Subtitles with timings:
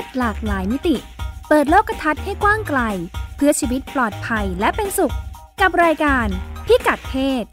[0.00, 0.96] ศหลากหลายมิติ
[1.48, 2.80] เปิดโลกทัศน์ให้กว้างไกล
[3.36, 5.14] เพื่อชีวิตปลอดภัยและเป็นสุข
[5.60, 6.26] กับรายการ
[6.66, 7.44] พิกัดเพศ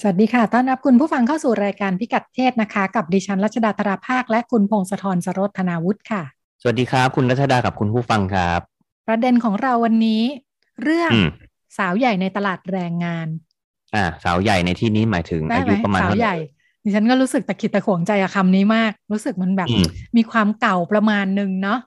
[0.00, 6.22] สวัสดีค่ะ ต้อนรับคุณผู้ฟังเข้าสู่รายการพิกัดเพศนะคะ กับดิฉันรัชดาธราภาค และคุณพงศธรสรธนาวุฒิค่ะ
[6.62, 8.60] สวัสดีครับ คุณรัชดากับคุณผู้ฟังครับ
[9.08, 10.22] ประเด็นของเราวันนี้
[10.82, 11.28] เรื่องอืม
[11.78, 13.28] สาวใหญ่ในตลาดแรงงาน
[13.94, 16.36] อ่า สาวใหญ่ในที่นี้หมายถึงได้อาไหมยุประมาณสาวเท่าใหไหร่ญ่
[16.84, 21.78] ดิฉันก็รู้สึกตะขิดตะขวงใจกับคำนี้มาก รู้สึกมันแบบอืมมีความเก่าประมาณหนึ่งเนาะ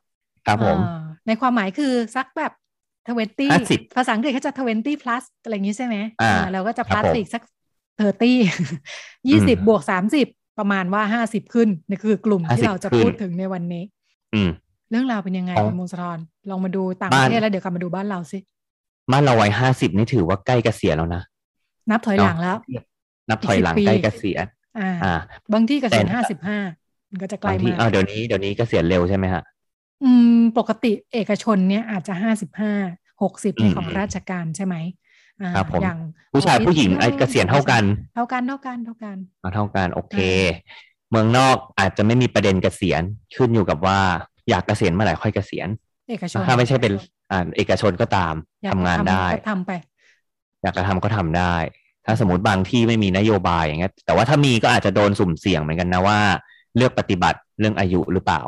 [0.48, 2.52] ครับผมเอ่อในความหมายคือสักแบบ
[3.08, 7.41] ทเวนตี้50ภาษาอังกฤษเขาจะทเวนตี้ plus อะไรอย่างนี้ใช่ไหมอ่าอ่าเราก็จะครับ plus ผมอีกสัก
[7.96, 8.38] เทอร์ตี้
[9.30, 10.27] ยี่สิบอืมบวกสามสิบ
[10.60, 13.84] ประมาณว่าห้าสิบขึ้นนี่คือกลุ่มที่50เราจะขึ้นพูดถึงในวันนี้
[14.34, 14.49] อืม
[14.91, 16.18] เรื่องราวเป็นยังไงของคุณมงคลธร
[16.49, 18.38] ลองมาดูต่างปบ้านระเทศแล้วเดี๋ยวกลับมาดูบ้านเราสิ
[19.12, 21.24] บ้านเราวัยห้าสิบนี่ถือว่าใกล้เกษียณแล้วนะ
[21.91, 22.58] นับถอยหลังแล้ว
[23.30, 24.46] นับถอยหลังอีก10ปีใกล้เกษียณ
[24.80, 25.16] อ่าอ่า
[25.54, 26.60] บางที่เกษียณแต่ห้าสิบห้า
[27.12, 29.44] มันก็จะไกลบางที่มากอ้าวเดี๋ยวนี้เดี๋ยวนี้เกษียณเร็วใช่ไหมฮะ
[30.04, 32.74] อืม ปกติเอกชนเนี่ยอาจจะห้าสิบห้า
[33.24, 34.76] หกสิบอืในมของราชการใช่ไหม
[35.41, 35.98] อ่าครับผมอย่าง
[36.34, 37.84] ผู้ชายออฟฟิศผู้หญิงไอ้เกษียณเท่ากัน
[38.16, 40.32] เท่ากันเท่ากันเท่ากันมาเท่ากันโอเคอ่
[41.12, 43.02] เมืองนอกอาจจะไม่มีประเด็นเกษียณ
[43.35, 44.00] ขึ้นอยู่กับว่า
[44.50, 45.68] อยากเกษียณเมื่อไหร่ค่อยเกษียณ
[46.10, 46.94] เอกชนถ้าไม่ใช่เป็น
[47.31, 48.33] อ่าเอกชนก็ตาม
[48.63, 49.71] อยกทำงานได้ก็ทำไป
[50.61, 51.55] อยากจะทำก็ทำได้
[52.05, 56.20] ถ้าสมมติบางที่ไม่มีนโยบายอย่างเงี้ย แต่ว่าถ้ามีก็อาจจะโดนสุ่มเสี่ยงเหมือนกันนะว่า
[56.75, 58.41] เลือกปฏิบัติเรื่องอายุหรือเปล่า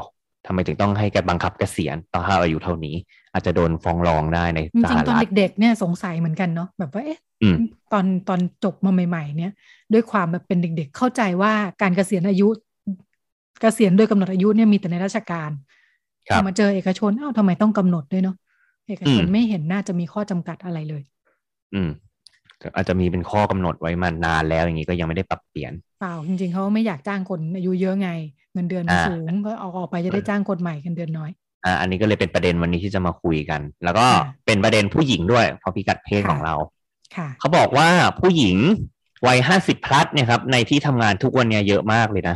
[0.46, 2.96] ทำไมถึงต้องให้แกบังคับเกษียณตอนถ้าอายุเท่านี้
[3.34, 7.56] อาจจะโดนฟ้องร้องได้ในจริสงหๆตอนรัฐเด็กๆเนี่ยสงสัยเหมือนกันเนาะแบบว่าเอ๊ะอืม
[7.94, 9.52] ตอนตอนจบมาใหม่ ๆ เนี่ย
[9.94, 12.48] ด้วยความแบบเป็นเด็ก ๆ เข้าใจว่าการเกษียณอายุ
[13.62, 15.52] เกษียณโดยกำหนดอายุเนี่ยมีแต่ในราชการ
[16.30, 18.36] ครับพอมาเจอเอกชนอ้าวทำไมต้องกำหนดด้วยเนาะ
[18.90, 21.02] เอกชนอืมไม่เห็นน่าจะมีข้อจำกัดอะไรเลย
[21.74, 21.90] อืม
[22.76, 28.10] อาจจะมีเป็นข้อกำหนดไว้มานานแล้วอย่างนี้ก็ยังไม่ได้ปรับเปลี่ยน เปล่าจริงๆเขาไม่อยากจ้างคนอายุเยอะไง
[28.54, 31.32] เงินเดือนมันอ่าสูงก็เอาออกไปจะได้จ้างคนใหม่เงินเดือนน้อย
[31.66, 36.56] อ่าอันนี้ก็เลยเป็นประเด็นวันนี้ที่จะมาคุยกัน แล้วก็ค่ะเป็นประเด็นผู้หญิงด้วยเพอพิกัดเพศค่ะของเรา
[37.16, 37.90] ค่ะ เขาบอกว่า
[38.22, 38.58] ผู้หญิง
[39.28, 42.36] วัยห้าสิบพลัสเนี่ยครับในที่ทำงานทุกวันเนี้ยเยอะมากเลยนะ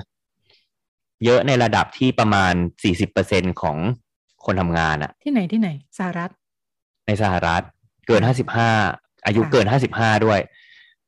[1.25, 3.77] เยอะในระดับที่ประมาณสี่สิบเปอร์เซ็นของ
[4.45, 6.31] คนทำงานอะที่ไหนที่ไหนสหรัฐ
[7.07, 7.63] ในสหรัฐ
[8.07, 8.69] เกินห้าสิบห้า
[9.25, 10.39] อายุค่ะเกินห้าสิบห้าด้วย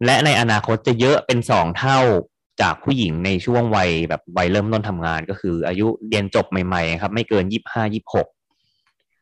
[0.06, 2.00] และในอนาคตจะเยอะเป็นสองเท่า
[2.62, 8.28] จากผู้หญิงในช่วงวัยแบบวัยเริ่มต้นทำงานก็คือ อายุเรียนจบใหม่ๆครับ ไม่เกินยี่ห้ายี่หก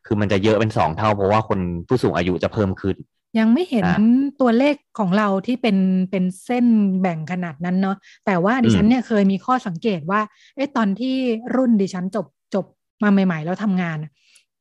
[0.05, 2.95] คือมันจะเยอะเป็นสองเท่า เพราะว่าคนผู้สูงอายุจะเพิ่มขึ้น
[3.39, 3.99] ยังไม่เห็นอะ
[4.41, 5.77] ตัวเลขของเราที่เป็น
[6.11, 6.65] เป็นเส้น
[7.01, 10.21] แบ่งขนาดนั้นเนาะแต่ว่าดิฉันอืมเนี่ยเคยมีข้อสังเกตว่า
[10.55, 11.15] เอ๊ะตอนที่
[11.55, 12.65] รุ่นดิฉันจบจบ
[13.03, 14.11] มาใหม่ ๆ แล้วทำงานอะ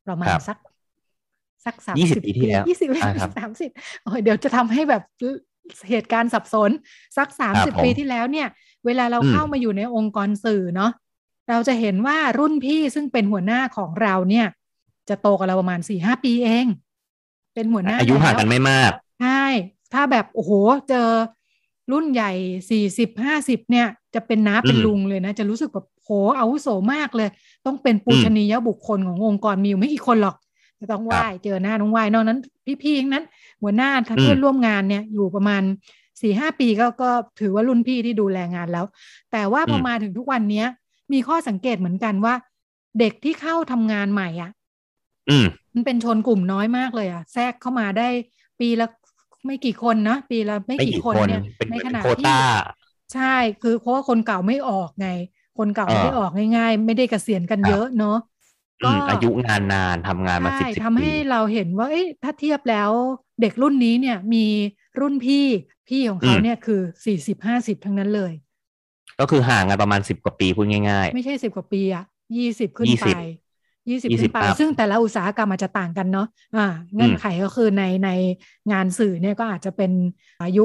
[0.08, 0.56] ประมาณครับสัก
[1.66, 3.70] สักสาม20ปีที่แล้วยี่สิบอ่าครับสามสิบ
[4.02, 5.02] โอ้ยเดี๋ยวจะทำให้แบบ
[5.90, 6.70] เหตุการณ์สับสน
[7.16, 8.48] สักสามครัสิบบผมปีที่แล้วเนี่ย
[8.86, 10.92] เวลาเราอืมเข้ามาอยู่ในองค์กรสื่อเนาะ
[11.48, 14.46] เราจะเห็นว่ารุ่นพี่ซึ่งเป็นหัวหน้าของเราเนี่ย
[15.08, 16.66] จะโตกับเราประมาณสี่ห้าปีเอง
[17.54, 18.92] เป็นหัวหน้าอายุห่างแล้วกันไม่มาก
[19.22, 19.44] ใช่
[19.92, 20.52] ถ้าแบบโอ้โห
[20.88, 21.08] เจอ
[21.92, 22.32] รุ่นใหญ่
[22.70, 26.08] สี่สิบห้าสิบเนี่ย จะเป็นน้าเป็นอืมลุงเลยนะ จะรู้สึกแบบโห
[26.38, 27.28] อาวุโสมากเลย
[27.66, 30.36] ต้องเป็นปูอืมชนียบุคคลขององค์กรมีอยู่ไม่กี่คนหรอก
[30.82, 32.38] จะต้องไหว้เจอหน้าต้องไหว้นอกนั้น
[32.82, 33.25] พี่ๆทั้งนั้น
[33.62, 35.62] หัวหน้าทั้งอืมเพื่อนร่วมงานเนี่ยอยู่ประมาณ
[36.22, 37.10] สี่ห้าปีก็ก็
[37.41, 38.84] ถือว่ารุ่นพี่ที่ดูแลงานแล้ว
[39.32, 40.66] แต่ว่าพอมาถึงทุกวันเนี้ย
[41.12, 42.34] มีข้อสังเกตเหมือนกันว่า
[42.98, 44.50] เด็กที่เข้าทำงานใหม่อะ
[45.28, 48.09] อืมมันเป็นชนกลุ่มน้อยมากเลยอะ แทรกเข้ามาได้
[48.60, 48.87] ปีละ
[49.47, 52.38] ไม่กี่คนนะปีละไม่ไม่กี่กี่คนคนเนี่ยเป็นในเหมือขนณะโควที่ต้า
[53.12, 53.22] ใช่
[53.60, 55.06] คือเพราะว่าคนเก่าไม่ออกไง
[55.56, 58.10] คนเก่าเออไม่ได้ออกง่าย ๆ ไม่ได้เกษียณกันครับเยอะเนาะ
[58.82, 62.93] อืมอายุงานนานทำงานมาสิบใช่สิบทำปีให้เราเห็นว่าเอ้ยถ้าเทียบแล้ว
[63.41, 64.47] เด็กรุ่นนี้เนี่ยมี
[65.00, 65.47] รุ่นพี่
[65.88, 68.32] พี่ของเขาอืมเนี่ยคือสี่สิบห้าสิบทั้งนั้นเลย
[69.21, 72.04] ก็คือห่างกันประมาณสิบกว่าปีพูดง่ายไม่ใช่สิบกว่าปีอะ
[72.37, 73.16] ยี่สิบขึ้นยี่ไปสิบ
[73.89, 78.09] ยี่สิบยี่สิขึ้บนไปอัพซึ่งแต่ละอุตสาหกรรมอาจจะต่างกันเนาะอ่าเงื่อนไขก็คือในใน
[78.72, 79.92] งานสื่อเนี่ยก็อาจจะเป็น
[80.42, 80.65] อายุ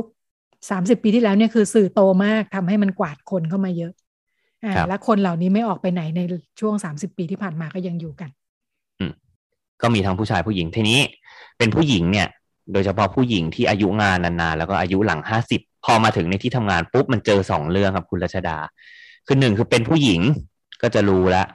[0.70, 4.07] สามสิบปีที่แล้วเนี่ยคือสื่อโตมากทำให้มันกวาดคนเข้ามาเยอะอ่าครับ
[4.88, 6.22] และคนเหล่านี้ไม่ออกไปไหนใน
[6.60, 11.00] ช่วงสามสิบปีที่ผ่านมาก็ยังอยู่กันๆก็มีทั้งผู้ชายผู้หญิงทีนี้
[11.58, 12.28] เป็นผู้หญิงเนี่ย
[12.74, 18.58] โดยเฉพาะผู้หญิงที่อายุงานนานๆแล้วก็อายุหลังห้าสิบพอมาถึงในที่ทำงานปุ๊บมันเจอสองเรื่องครับคุณรัชดา
[19.28, 20.22] คือหนึ่งคือเป็นผู้หญิง
[20.82, 21.48] ก็จะรู้แล้ว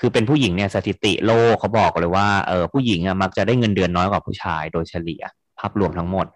[0.00, 5.22] คือเป็นผู้หญิงเนี่ยสถิติโลกเขาบอกเลยว่าเออผู้หญิงอะมักจะได้เงินเดือนน้อยกว่าผู้ชายโดยเฉลี่ย
[5.58, 6.26] ภาพรวมทั้งหมด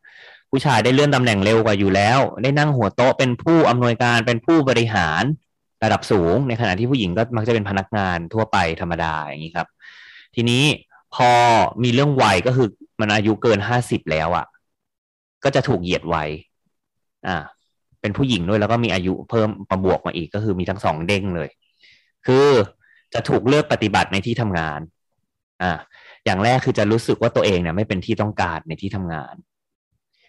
[0.51, 5.23] ผู้ชายได้เลื่อนตำแหน่งเร็วกว่าอยู่แล้ว ได้นั่งหัวโต๊ะเป็นผู้อำนวยการเป็นผู้บริหาร
[5.85, 9.69] ระดับสูง ในขณะที่ผู้หญิงก็มักจะเป็นพนักงานทั่วไปธรรมดาอย่างนี้ครับ
[10.35, 10.65] ทีนี้
[11.15, 11.31] พอ
[11.83, 12.69] มีเรื่องวัยก็คือ
[13.01, 14.47] มันอายุเกินห้าสิบแล้วอะ
[15.45, 16.29] ก็จะถูกเหยียดวัย
[17.27, 17.37] อ่า
[18.01, 21.49] เป็นผู้หญิงด้วยแล้วก็มีอายุเพิ่มประบวกมาอีกก็คือมีทั้งสองเด้งเลย
[22.27, 22.47] คือ
[23.15, 24.81] จะถูกเลือกปฏิบัติในที่ทำงาน
[25.63, 25.73] อ่า
[26.25, 29.35] อย่างแรกคือจะรู้สึกว่าตัวเองเนี่ยไม่เป็นที่ต้องการในที่ทำงาน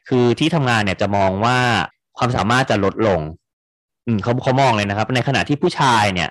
[0.10, 1.58] คือที่ทำงานเนี่ยจะมองว่า
[2.18, 3.22] ความสามารถจะลดลง
[4.06, 6.30] อืมเขาเขามองเลยนะครับ ในขณะที่ผู้ชายเนี่ย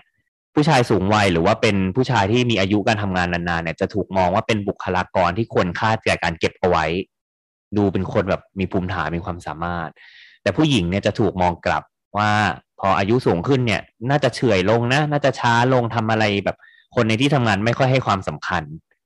[0.55, 6.85] ผู้ชายสูงวัยหรือว่าเป็นผู้ชายที่มีอายุการทำงานนานๆเนี่ยจะถูกมองว่าเป็นบุคลากรที่ควรค่าแก่การเก็บเอาไว้
[7.77, 9.91] ดูเป็นคนแบบมีภูมิฐานมีความสามารถ
[10.43, 11.83] แต่ผู้หญิงเนี่ยจะถูกมองกลับ
[12.19, 12.31] ว่า
[12.81, 13.81] พออายุสูงขึ้นเนี่ย
[14.11, 16.57] น่าจะเฉื่อยลงนะ น่าจะช้าลงทำอะไรแบบ
[16.97, 18.63] คนในที่ทำงานไม่ค่อยให้ความสำคัญ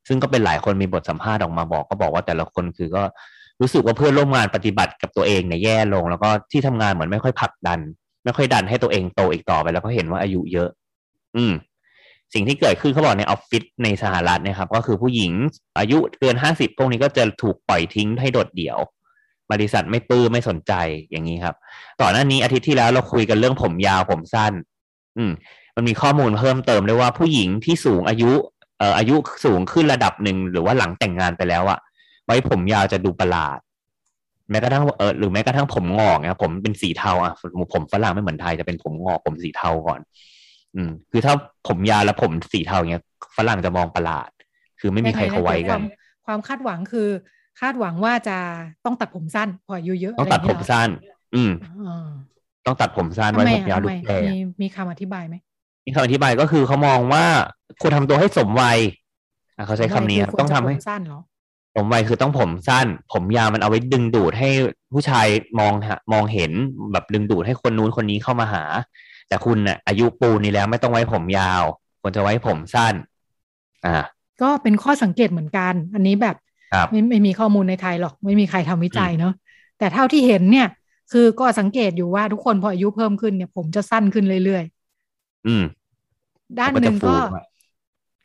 [0.09, 3.03] ซึ่งก็เป็นหลายคนมีบทสัมภาษณ์ออกมาบอก ก็บอกว่าแต่ละคนคือก็
[3.61, 7.81] รู้สึกว่าเพื่อนร่วมงานปฏิบัติกับตัวเองเนี่ยแย่ลง แล้วก็ที่ทำงานเหมือนไม่ค่อยผลักดัน
[8.25, 10.69] ไม่ค่อยดันให้ตัวเองโตอีกต่อไปแล้วเพราะเห็นว่าอายุเยอะ
[11.37, 11.53] อืม
[12.35, 15.33] สิ่งที่เกิดขึ้นเขาบอกในออฟฟิศในสหรัฐนะครับ ก็คือผู้หญิง
[15.79, 18.79] อายุเกินห้าสิบพวกนี้ก็จะถูกปล่อยทิ้งให้โดดเดี่ยว
[19.53, 20.73] บริษัทไม่ปื้มไม่สนใจ
[21.11, 21.55] อย่างนี้ครับ
[22.01, 24.53] ต่อนหน้านี้อาทิตย์ที่แล้วเราคุยกันเรื่องผมยาวผมสั้น
[25.17, 25.33] อืม
[25.77, 28.31] มันมีข้อมูลเพิ่มเติมด้วยว่าผู้หญิงที่สูงอายุ
[28.79, 29.15] เอ่ออายุ
[29.45, 31.79] สูงขึ้นระดับหนึ่งหรือว่าหลังแต่งงานไปแล้วอะ
[32.25, 33.59] ไว้ผมยาวจะดูประหลาด
[34.53, 37.33] แม้กระทั่งเออหรือแม้กระทั่งผมงอกนะครับผมเป็นสีเทาอะ
[37.75, 40.01] ผมฝรั่งไม่เหมือนไทยจะเป็นผมงอกผมสีเทาก่อน
[40.77, 41.35] อืม คือถ้า
[41.69, 43.03] ผมยาวแล้วผมสีเทาเงี้ย
[43.37, 44.31] ฝรั่งจะมองประหลาด
[44.81, 45.81] คือไม่มีใครเขาไว้กัน
[46.27, 47.09] ความคาดหวังคือ
[47.61, 48.39] คาดหวังว่าจะ
[48.85, 50.89] ต้องตัดผมสั้น พออายุเยอะต้องตัดผมสั้น
[51.35, 51.53] อืม
[52.67, 55.35] ต้องตัดผมสั้นไว้ผมยาวดูแก่มีมีคำอธิบายไหม
[55.87, 57.25] มีคำอธิบายก็คือเขามองว่า
[57.81, 58.79] ควรทาตัวให้สมวัย
[59.67, 61.21] เขาใช้คำนี้ต้องทำให้สั้นเหรอ
[61.75, 64.49] ผมวัยคือต้องผมสั้น ผมยาวมันเอาไว้ดึงดูดให้
[64.93, 65.27] ผู้ชาย
[65.59, 65.73] มอง
[66.13, 66.53] มองเห็น
[66.93, 68.65] แบบดึงดูดให้คนนู้นคนนี้เข้ามาหา
[69.29, 71.63] แต่คุณน่ะ อายุปูนี่แล้วไม่ต้องไว้ผมยาว
[72.01, 72.95] ควรจะไว้ผมสั้น
[73.85, 73.95] อ่า
[74.43, 76.37] ก็เป็นข้อสังเกตเหมือนกัน อันนี้แบบ
[76.91, 79.35] ไม่ไม่มีข้อมูลในไทยหรอก ไม่มีใครทำวิจัยเนาะ
[79.79, 80.69] แต่เท่าที่เห็นเนี่ย
[81.13, 85.65] คือก็สังเกตอยู่ว่าทุกคนพออายุเพิ่มขึ้นเนี่ย ผมจะสั้นขึ้นเรื่อยๆอืม
[86.59, 87.17] ด้านหนึ่งก็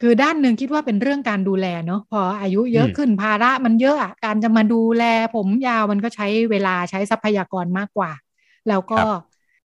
[0.02, 5.04] คือด้านหนึ่งคิดว่าเป็นเรื่องการดูแลเนาะพออายุเยอะขึ้นภาระมันเยอะการจะมาดูแล
[5.36, 8.12] ผมยาวมันก็ใช้เวลาใช้ทรัพยากรมากกว่า
[8.70, 9.02] แล้วก็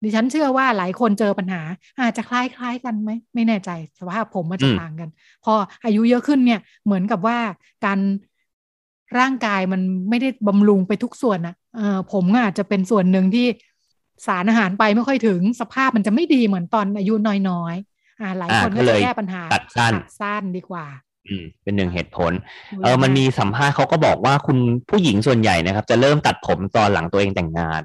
[0.03, 1.63] ดิฉันเชื่อว่าหลายคนเจอปัญหา
[2.01, 5.09] อาจจะคล้ายคล้ายกันไหมไม่แน่ใจสภาพผมมันจะต่างกัน
[5.45, 7.39] พออายุเยอะขึ้นเนี่ยเหมือนกับว่า
[7.85, 7.99] การ
[9.19, 13.47] ร่างกายมันไม่ได้บำรุงไปทุกส่วนอะ่ะผมอาจจะเป็นส่วนหนึ่งที่
[14.27, 17.75] สารอาหารไปไม่ค่อยถึงสภาพมันจะไม่ดีเหมือนตอนอายุน้อย
[18.21, 20.87] อ่าหลายคนก็จะแก้ปัญหาตัดสั้นสั้นดีกว่า
[21.29, 22.33] อืมเป็นหนึ่งเหตุผล
[22.83, 24.59] เออมันมีสัมภาษณ์เขาก็บอกว่าคุณ
[24.91, 27.83] ผู้หญิงส่วนใหญ่นะครับ จะเริ่มตัดผมตอนหลังตัวเองแต่งงาน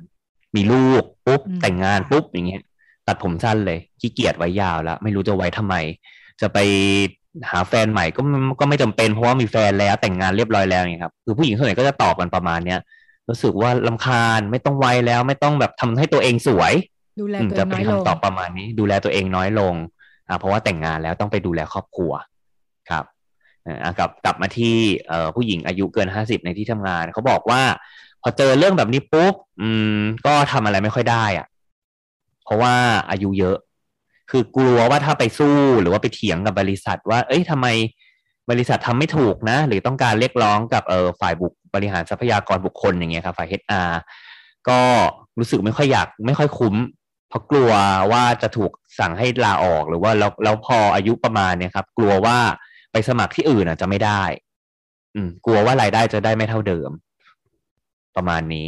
[0.56, 2.62] มีลูกปุ๊บแต่งงานปุ๊บอย่างเงี้ย
[3.08, 5.76] ตัดผมสั้นเลยขี้เกียจไว้ยาวแล้ว ไม่รู้จะไว้ทำไม
[6.42, 6.58] จะไป
[7.50, 8.22] หาแฟนใหม่ก็
[8.60, 12.80] ก็ไม่จำเป็นเพราะว่ามีแฟนแล้วแต่งงานเรียบร้อยแล้วนี่ครับคือผู้หญิงส่วนใหญ่ก็จะตอบกันประมาณเนี้ย
[13.30, 16.74] รู้สึกว่าลำคาญไม่ต้องไว้แล้ว ไม่ต้องแบบทำให้ตัวเองสวย
[17.20, 19.74] ดูแลตัวเองน้อยลงจะเป็นคำตอบประมาณนี้ ดูแลตัวเองน้อยลง
[20.40, 22.12] เพราะว่าแต่งงานแล้วต้องไปดูแลครอบครัว
[22.90, 23.06] ครับ
[23.98, 24.78] กลับกลับมาที่
[25.36, 27.62] ผู้หญิงอายุเกินห้าสิบในที่ทำงานเขาบอกว่า
[28.22, 31.48] พอเจอเรื่องแบบนี้ปุ๊บอืมก็ทำอะไรไม่ค่อยได้อะ
[32.46, 32.74] เพราะว่า
[33.12, 33.58] อายุเยอะ
[34.32, 37.68] คือกลัวว่าถ้าไปสู้หรือว่าไปเถียงกับบริษัท ว่า เอ้ยทำไม
[38.52, 43.92] บริษัททำไม่ถูกนะ หรือต้องการเรียกร้องกับเออฝ่ายบุคบริหารทรัพยากรบุคคลอย่างเงี้ยครับฝ่าย HR
[44.70, 44.80] ก็
[45.40, 46.76] รู้สึกไม่ค่อยอยากไม่ค่อยคุ้ม
[47.32, 47.72] เพราะกลัว
[48.12, 52.38] ว่าจะถูกสั่งให้ลาออกหรือว่าแล้วแล้วพออายุประมาณเนี่ยครับ กลัวว่า
[52.92, 54.24] ไปสมัครที่อื่นอะจะไม่ได้
[55.16, 56.92] อืม กลัวว่ารายได้จะได้ไม่เท่าเดิม
[58.16, 58.68] ประมาณนี้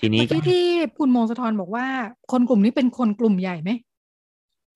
[0.00, 0.64] ทีนี้ที่ที่
[0.98, 1.86] คุณมงสะทอนบอกว่า
[2.32, 3.70] คนกลุ่มนี้เป็นคนกลุ่มใหญ่ไหม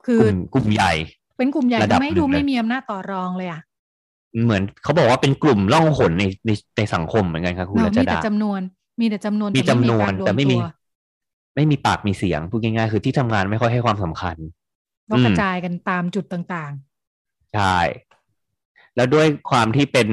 [0.07, 0.21] คือ
[0.55, 0.93] กลุ่มใหญ่
[1.39, 3.61] เป็นกลุ่มใหญ่ไม่ดูไม่มีอำนาจต่อรองเลยอะ
[4.45, 8.61] เหมือนเขาบอกว่าเป็นกลุ่มล่องหนในในในสังคมเหมือนกันครับคุณรัชดามีแต่จำนวน
[9.01, 10.57] มีแต่จำนวนมีจำนวนแต่ไม่มี
[11.55, 14.37] ไม่มีปากมีเสียงพูดง่ายๆ คือที่ทำงานไม่ค่อยให้ความสำคัญ
[15.11, 17.79] ต้องกระจายกันตามจุดต่างๆ ใช่
[18.97, 20.09] แล้วด้วยความที่เป็น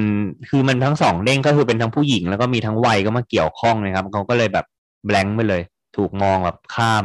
[0.48, 4.66] คือมันทั้งสองเด้งก็คือเป็นทั้งผู้หญิง แล้วก็มีทั้งวัยก็มาเกี่ยวข้องนะครับเขาก็เลยแบบ
[5.06, 5.62] แบงค์ไปเลย
[5.96, 7.04] ถูกมองแบบข้าม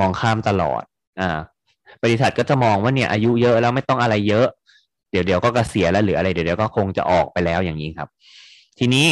[0.00, 0.82] มองข้ามตลอด
[1.20, 1.38] อ่า
[2.02, 4.46] บริษัทก็จะมองว่าเนี่ยอายุเยอะแล้วไม่ต้องอะไรเยอะ
[5.10, 8.08] เดี๋ยวเดี๋ยวก็เกษียณแล้วหรืออะไรเดี๋ยวเดี๋ยวก็คงจะออกไปแล้วอย่างนี้ครับ
[8.78, 9.06] ทีนี้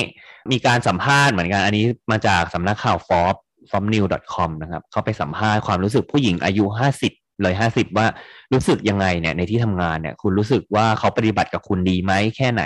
[0.50, 3.36] มีการสัมภาษณ์เหมือนกันอันนี้มาจากสำนักข่าวฟอ f
[3.72, 4.04] r o m n e w
[4.34, 8.06] c o m นะครับเขาไปสัมภาษณ์ความรู้สึกผู้หญิงอายุห้าสิบเลยห้าสิบว่า
[8.52, 12.62] รู้สึกยังไงเนี่ยในที่ทำงานเนี่ย คุณรู้สึกว่าเขาปฏิบัติกับคุณดีไหมแค่ไหน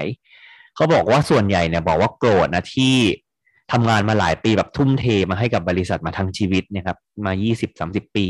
[0.75, 2.97] เขาบอกว่าส่วนใหญ่เนี่ยบอกว่าโกรธนะที่
[3.73, 8.27] ทำงานมาหลายปีแบบทุ่มเทมาให้กับบริษัทมาทั้งชีวิตนะครับมายี่สิบสามสิบปี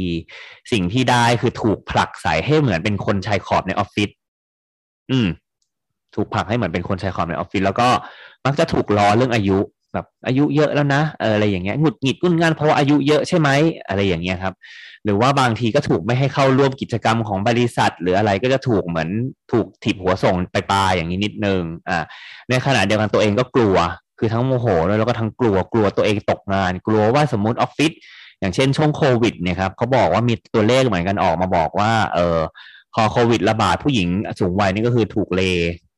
[0.73, 4.11] สิ่งที่ได้คือถูกผลักใส่ให้เหมือนเป็นคนชายขอบในออฟฟิศ
[5.11, 5.29] อืม
[6.15, 7.89] ถูกผลักให้เหมือนเป็นคนชายขอบในออฟฟิศแล้วก็
[8.47, 9.59] มักจะถูกล้อเรื่องอายุ
[9.93, 13.49] แบบอายุเยอะแล้วนะเอออะไรอย่างเงี้ยหงุดหงิดกุ้นงานเพราะาอายุเยอะใช่ไหม
[13.89, 14.55] อะไรอย่างเงี้ยครับ
[15.05, 19.09] หรือว่าบางทีก็ถูกไม่ให้เข้าร่วมกิจกรรมของบริษัท หรืออะไรก็จะถูกเหมือน
[19.53, 22.05] ถูกถีบหัวส่งไปปลาอย่างนี้นิดนึงอ่า
[22.49, 23.77] ในขณะเดียวกันตัวเองก็กลัว
[24.19, 27.93] คือทั้งโมโหแล้วก็ทั้งกลัวกลัวตัวเองตกงาน กลัวว่าสมมติออฟฟิศ
[28.41, 32.39] อย่างเช่นช่วงโควิดเนี่ยครับเขาบอกว่ามีตัวเลขเหมือนกันออกมาบอกว่า เออ
[32.95, 34.09] พอโควิดระบาดผู้หญิง
[34.41, 35.43] สูงวัยนี่ก็คือถูกเล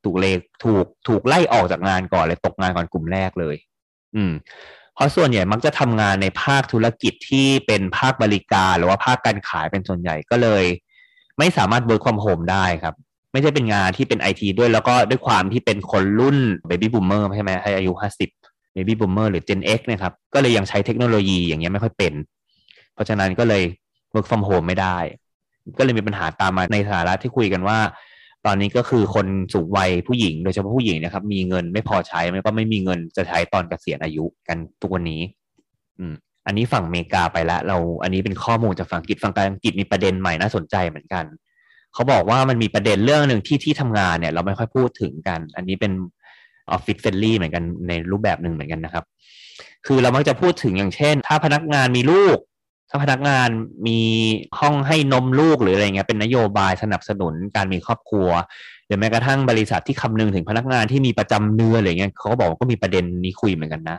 [0.05, 0.27] ถูกเล
[0.65, 3.57] ถูกถูกไล่ออกจากงานก่อนเลยตกงานก่อนกลุ่มแรกเลย
[4.17, 4.33] อืม
[4.95, 10.65] เพราะส่วนใหญ่มักจะทำงานในภาคธุรกิจที่เป็นภาคบริการหรือว่าภาคการขายเป็นส่วนใหญ่ก็เลย
[11.39, 12.95] ไม่สามารถ work from home ได้ครับ
[13.33, 16.37] ไม่ใช่เป็นงานที่เป็นไอทีด้วยแล้วก็ด้วยความที่เป็นคนรุ่น
[16.69, 18.31] baby boomer ใช่ไหมอายุห้าสิบ
[18.75, 22.15] baby boomer หรือ gen x นะครับ ก็เลยยังใช้เทคโนโลยีอย่างเงี้ยไม่ค่อยเป็น
[22.95, 23.63] เพราะฉะนั้นก็เลย
[24.15, 24.99] work from home ไม่ได้
[25.79, 27.79] ก็เลยมีปัญหาตามมาในสาระที่คุยกันว่า
[28.47, 35.21] ตอนนี้ก็คือคนสูงวัยผู้หญิง โดยเฉพาะผู้หญิงนะครับ มีเงินไม่พอใช้ไม่ก็ไม่มีเงินจะใช้ตอนเกษียณอายุกันทุกวันนี้
[35.99, 36.15] อืม
[36.47, 41.25] อันนี้ฝั่งอเมริกาไปแล้วเรา อันนี้เป็นข้อมูลจากฝั่งอังกฤษฝั่งอังกฤษมีประเด็นใหม่น่าสนใจเหมือนกัน
[41.95, 45.93] เขาบอกว่ามันมีประเด็นเรื่องหนึ่งที่ที่ทำงานเนี่ย เราไม่ค่อยพูดถึงกัน อันนี้เป็น
[46.71, 49.05] office friendly เหมือนกันในรูปแบบหนึ่งเหมือนกันนะครับ
[49.87, 52.39] คือเรามักจะพูดถึงอย่างเช่น ถ้าพนักงานมีลูก
[52.91, 53.49] ถ้าพนักงาน
[53.87, 54.01] มี
[54.61, 58.29] ห้องให้นมลูกหรืออะไรเงี้ยเป็นนโยบายสนับสนุนการมีครอบครัว
[58.87, 63.99] หรือแม้กระทั่งบริษัทที่คำนึงถึงพนักงานที่มีประจำเดือนอะไรเงี้ยเขาก็บอกว่าก็มีประเด็นนี้คุยเหมือนกันนะ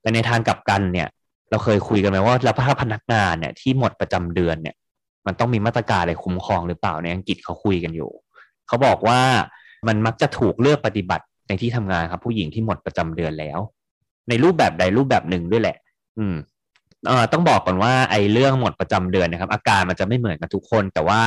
[0.00, 1.08] แต่ในทางกลับกันเนี่ย
[1.50, 4.74] เราเคยคุยกันไหมว่าแล้วถ้าพนักงานเนี่ยที่หมดประจำเดือนเนี่ย
[5.26, 8.10] มันต้องมีมาตรการอะไรคุ้มครองหรือเปล่าในอังกฤษเขาคุยกันอยู่
[8.68, 9.20] เขาบอกว่า
[9.88, 13.58] มันมักจะถูกเลือกปฏิบัติในที่ทำงานครับ ผู้หญิงที่หมดประจำเดือนแล้ว
[14.28, 15.76] ในรูปแบบใดรูปแบบหนึ่งด้วยแหละ
[16.18, 16.34] อืม
[17.06, 21.20] เอ่อต้องบอกก่อนว่าไอ้เรื่องหมดประจำเดือนนะครับ อาการมันจะไม่เหมือนกันทุกคน แต่ว่า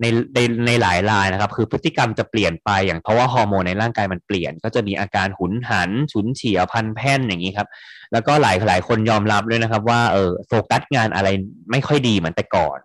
[0.00, 7.68] ในในในหลายรายนะครับ คือพฤติกรรมจะเปลี่ยนไปอย่างเพราะว่าฮอร์โมนในร่างกายมันเปลี่ยน ก็จะมีอาการหุนหันฉุนเฉียวพันแผ่นอย่างนี้ครับ
[8.12, 11.28] แล้วก็หลายหลายคนยอมรับด้วยนะครับ ว่าเออโฟกัสงานอะไร
[11.70, 12.78] ไม่ค่อยดีเหมือนแต่ก่อน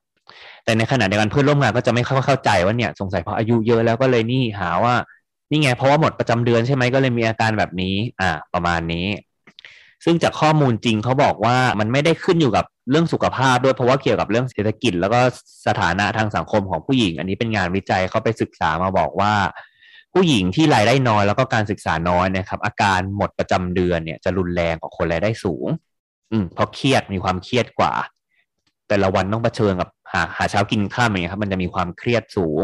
[0.64, 4.96] แต่ในขณะเดียวกันเพื่อนร่วมงานก็จะไม่ค่อยเข้าใจว่าเนี่ยสงสัยเพราะอายุเยอะแล้วก็เลยนี่หาว่า
[5.50, 9.06] นี่ไงเพราะว่าหมดประจำเดือนใช่ไหมก็เลยมีอาการแบบนี้ อ่า ประมาณนี้
[10.06, 15.20] ซึ่งจากข้อมูลจริงเขาบอกว่ามันไม่ได้ขึ้นอยู่กับเรื่องสุขภาพด้วยเพราะว่าเกี่ยวกับเรื่องเศรษฐกิจ แล้วก็
[15.68, 19.34] สถานะทางสังคมของผู้หญิง อันนี้เป็นงานวิจัยเขาไปศึกษามาบอกว่า
[20.14, 25.68] ผู้หญิงที่รายได้น้อยแล้วก็การศึกษาน้อยนะครับ อาการหมดประจำเดือนเนี่ยจะรุนแรงกว่าคนรายได้สูง
[26.32, 27.94] อืมเพราะเครียดมีความเครียดกว่า
[28.88, 32.62] แต่ละวันต้องเผชิญกับหาหาเช้ากินข้ามอย่างเงี้ยครับ มันจะมีความเครียดสูง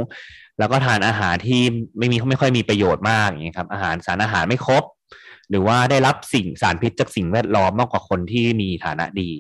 [0.59, 1.61] แล้วก็ทานอาหารที่
[1.97, 4.83] ไม่มีไม่ค่อยมีประโยชน์มากอย่างเงี้ยครับอาหารสารอาหารไม่ครบ
[5.49, 9.31] หรือว่าได้รับสิ่งสารพิษจากสิ่งแวดล้อมมากกว่าคนที่มีฐานะดี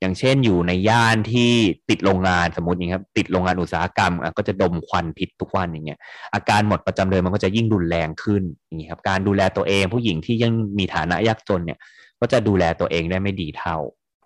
[0.00, 1.52] อย่างเช่นอยู่ในย่านที่
[1.90, 5.98] ติดโรงงานสมมติอย่างนี้ครับ ติดโรงงานอุตสาหกรรมก็จะดมควันพิษทุกวันอย่างเงี้ย
[6.34, 11.78] อาการหมดประจำเดือนมันก็จะยิ่งรุนแรงขึ้นอย่างนี้ครับการดูแลตัวเองผู้หญิงที่ยังมีฐานะยากจนเนี่ย
[12.20, 13.76] ก็จะดูแลตัวเองได้ไม่ดีเท่า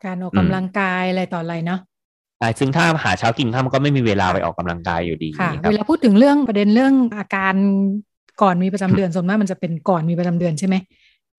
[0.04, 1.81] การออกกำลังกายอะไรต่ออะไรเนาะ
[2.38, 7.54] ใช่ซึ่งถ้าหาเช้ากินข้ามก็ไม่มีเวลาไปออกกำลังกายอยู่ดีค่ะเวลาพูดถึงเรื่องประเด็นเรื่องอาการ
[8.43, 10.76] ก่อนมีประจำเดือนส่วนมากมันจะเป็นก่อนมีประจำเดือนใช่ไหม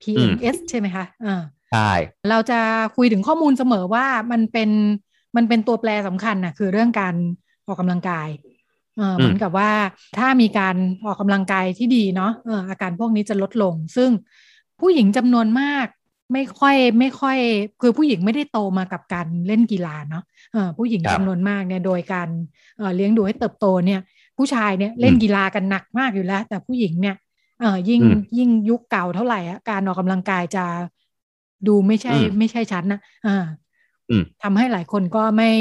[0.01, 1.91] PMS ใช่ไหมคะอ่าใช่
[2.29, 2.59] เราจะ
[2.95, 4.69] คุยถึงข้อมูลเสมอว่ามันเป็น
[5.35, 7.15] มันเป็นตัวแปรสำคัญนะคือเรื่องการ
[7.67, 8.27] ออกกำลังกาย
[8.97, 9.71] เออเหมือนกับว่า
[10.17, 10.75] ถ้ามีการ
[11.05, 14.09] ออกกำลังกายที่ดีเนาะเอออาการพวกนี้จะลดลง ซึ่ง
[14.79, 15.87] ผู้หญิงจำนวนมาก
[16.33, 17.37] ไม่ค่อยไม่ค่อย
[17.81, 20.23] คือผู้หญิงไม่ได้โตมากับการเล่นกีฬาเนาะ
[20.53, 22.29] เออผู้หญิงจำนวนมากเนี่ยโดยการ
[22.77, 24.01] เออเลี้ยงดูให้เติบโตเนี่ย
[24.37, 27.15] ผู้ชายเนี่ยเล่นกีฬากันหนักมากอยู่แล้ว แต่ผู้หญิงเนี่ย
[27.61, 28.01] เออยิ่ง
[28.37, 30.65] ยิ่งยุคเก่าเท่าไหร่อะการออกกำลังกายจะ
[31.67, 33.45] ดูไม่ใช่ ไม่ใช่ชั้นนะอ่า
[34.43, 35.51] ทำให้หลายคนก็ไม่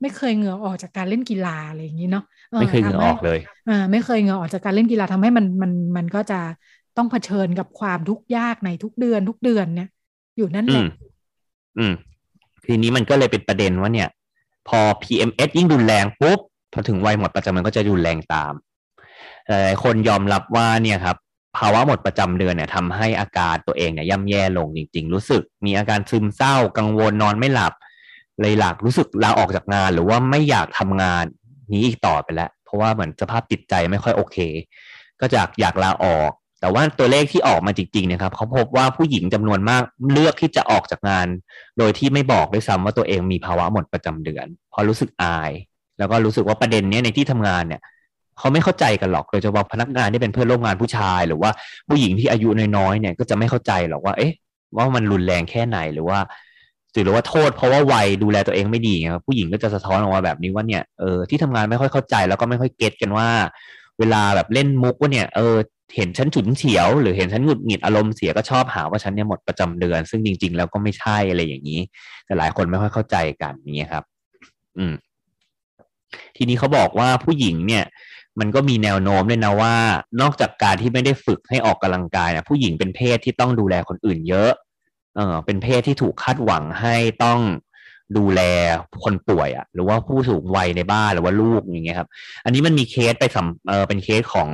[0.00, 2.24] ไม่เคยเหงื่อออกจากการเล่นกีฬาอะไรอย่างนี้เนาะ
[2.60, 6.40] ไม่เคยเหงื่อออกเลยอ่าไม่เคยเหงื่อออกจากการเล่นกีฬาทำให้มันมันมันก็จะ
[6.96, 9.88] ต้องเผชิญกับความทุกข์ยากในทุกเดือนทุกเดือนเนี่ย
[10.36, 10.84] อยู่นั่นแหละ
[11.78, 11.94] อืม
[12.66, 14.08] ทีนี้มันก็เลยเป็นประเด็นว่าเนี่ย
[14.68, 16.38] พอ PMS ยิ่งรุนแรงปุ๊บ
[16.72, 18.52] พอถึงวัยหมดประจำมันก็จะรุนแรงตาม
[19.48, 21.16] หลายคนยอมรับว่าเนี่ยครับ
[21.58, 27.72] ภาวะหมดประจำเดือนเนี่ยทำให้อาการตัวเองเนี่ยย่ำแย่ลงจริง ๆ รู้สึก มีอาการซึมเศร้ากังวลนอนไม่หลับ
[28.40, 31.24] เลยหลักรู้สึกลาออกจากงาน หรือว่าไม่อยากทำงาน
[31.72, 34.36] นี้อีกต่อไปแล้ว เพราะว่าเหมือนสภาพจิตใจไม่ค่อยโอเค
[35.20, 36.30] ก็จากอยากลาออก
[36.60, 39.82] แต่ว่าตัวเลขที่ออกมาจริงๆนะครับเขาพบว่าผู้หญิงจำนวนมาก
[40.12, 41.26] เลือกที่จะออกจากงาน
[41.78, 45.50] โดยที่ไม่บอกด้วยซ้ำว่าตัวเองมีภาวะหมดประจำเดือนเพราะรู้สึกอาย
[45.98, 47.80] แล้วก็รู้สึกว่าประเด็นเนี้ยในที่ทำงานเนี่ย
[48.40, 51.50] เขาไม่เข้าใจกันหรอกโดยเฉพาะพนักงานที่เป็นเพื่อนร่วมงานผู้ชาย หรือว่า
[51.88, 54.32] ผู้หญิงที่อายุน้อยๆเนี่ยก็จะไม่เข้าใจหรอกว่า เอ๊ะ
[54.76, 56.18] ว่ามันรุนแรงแค่ไหนหรือว่า
[57.04, 63.28] หรือว่าโทษเพราะว่าวัยดูแลตัวเองไม่ดีไงครับผู้หญิงก็จะสะท้อนออกมาแบบนี้ว่าเนี่ยเออที่ทำงานไม่ค่อยเข้าใจแล้วก็ไม่ค่อยเก็ตกันว่า
[63.98, 65.56] เวลาแบบเล่นมุกว่าเนี่ยเออ
[65.96, 71.80] เห็นฉันฉุนเฉียว หรือเห็นฉันหงุดหงิดอารมณ์เสียก็ชอบหาว่าฉันเนี่ยหมดประจำเดือน ซึ่งจริง ๆ แล้วก็ไม่ใช่อะไรอย่างนี้
[72.24, 74.04] แต่หลายคนไม่ค่อยเข้าใจกันนี้ครับ
[74.78, 74.94] อืม
[76.36, 77.84] ทีนี้เขาบอกว่าผู้หญิงเนี่ย
[78.40, 79.74] มันก็มีแนวโน้มด้วยนะว่า
[80.20, 84.50] นอกจากการที่ไม่ได้ฝึกให้ออกกำลังกายนะผู้หญิงเป็นเพศที่ต้องดูแลคนอื่นเยอะ
[85.16, 87.40] เออเป็นเพศที่ถูกคาดหวังให้ต้อง
[88.16, 88.40] ดูแล
[89.02, 92.08] คนป่วยอะ่ะหรือว่าผู้สูงวัยในบ้านหรือว่าลูกอย่างเงี้ยครับ
[92.44, 94.50] อันนี้มันมีเคสไปสัมเออเป็นเคสของ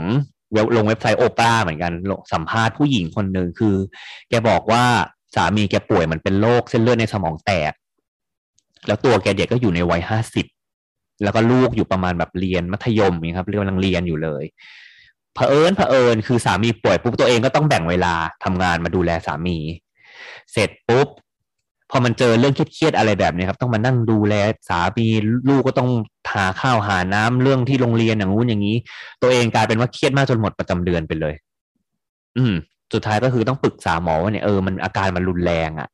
[0.52, 1.92] เว็บลงเว็บไซต์โอปราเหมือนกัน
[2.32, 3.76] สัมภาษณ์ผู้หญิงคนหนึ่งคือ
[4.28, 4.84] แกบอกว่า
[5.34, 7.72] สามีแกป่วยมันเป็นโรคเส้นเลือดในสมองแตก
[8.86, 10.46] แล้วตัวแกเด็กก็อยู่ในวัยห้าสิบ
[11.22, 14.44] แล้วก็ลูกอยู่ประมาณแบบเรียนมัธยมนี่ครับเรียกกำลังเรียนอยู่เลย
[15.34, 19.58] เผอิญเผอิญคือสามีป่วยปุ๊บตัวเองก็ต้องแบ่งเวลาทำงานมาดูแลสามี
[20.52, 21.08] เสร็จปุ๊บ
[21.90, 24.34] พอมันเจอเรื่องเครียดๆอะไรแบบนี้ครับ ต้องมานั่งดูแล
[24.68, 25.06] สามี
[25.48, 25.90] ลูกก็ต้อง
[26.34, 28.76] หาข้าวหาน้ำเรื่องที่โรงเรียนอย่างงู้นอย่างนี้
[29.22, 31.34] ตัวเองกลายเป็นว่าเครียดมากจนหมดประจำเดือนไปเลย
[32.36, 32.54] อืม
[32.92, 35.88] สุดท้ายก็คือต้องปรึกษาหมอว่าเนี่ยเออมันอาการมันรุนแรงอะ่ะ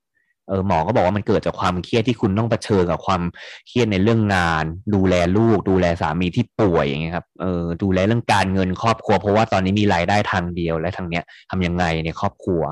[0.48, 3.22] เออหมอก็บอกว่ามันเกิดจากความเครียดที่คุณต้องเผชิญกับความ
[3.68, 12.62] เครียดในเรื่องงาน ดูแลลูก ดูแลสามีที่ป่วยอย่างเงี้ยครับเออดูแลเรื่องการเงินครอบครัว เพราะว่าตอนนี้มีรายได้ทางเดียวและทางเนี้ยทำยังไงในครอบครัว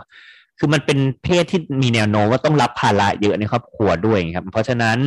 [0.59, 4.99] คือมันเป็นเพศที่มีแนวโน้มว่าต้องรับภาระเยอะในครอบครัวด้วยครับ เพราะฉะนั้น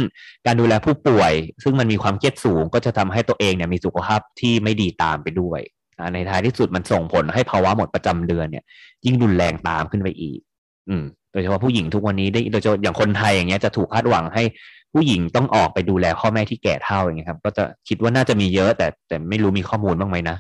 [0.46, 5.62] การดูแลผู้ป่วย ซึ่งมันมีความเครียดสูงก็จะทำให้ตัวเองเนี่ยมีสุขภาพที่ไม่ดีตามไปด้วย
[6.14, 8.64] ในท้ายที่สุดมันส่งผลให้ภาวะหมดประจำเดือนเนี่ย
[9.06, 10.40] ยิ่งรุนแรงตามขึ้นไปอีก
[10.90, 14.44] อืมโดยเฉพาะผู้หญิงทุกวันนี้ได้โดยเฉพาะอย่างคนไทยอย่างเงี้ยจะถูกคาดหวังให้
[14.94, 20.38] ผู้หญิงต้องออกไปดูแลพ่อแม่ที่แก่เฒ่าอย่างเงี้ยครับ ก็จะคิดว่าน่าจะมีเยอะ แต่แต่ไม่รู้มีข้อมูลบ้างไหมนะ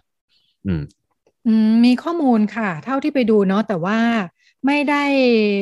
[0.65, 0.81] อืม
[1.47, 3.97] อืมมีข้อมูลค่ะ เท่าที่ไปดูเนาะแต่ว่า
[4.65, 5.03] ไม่ได้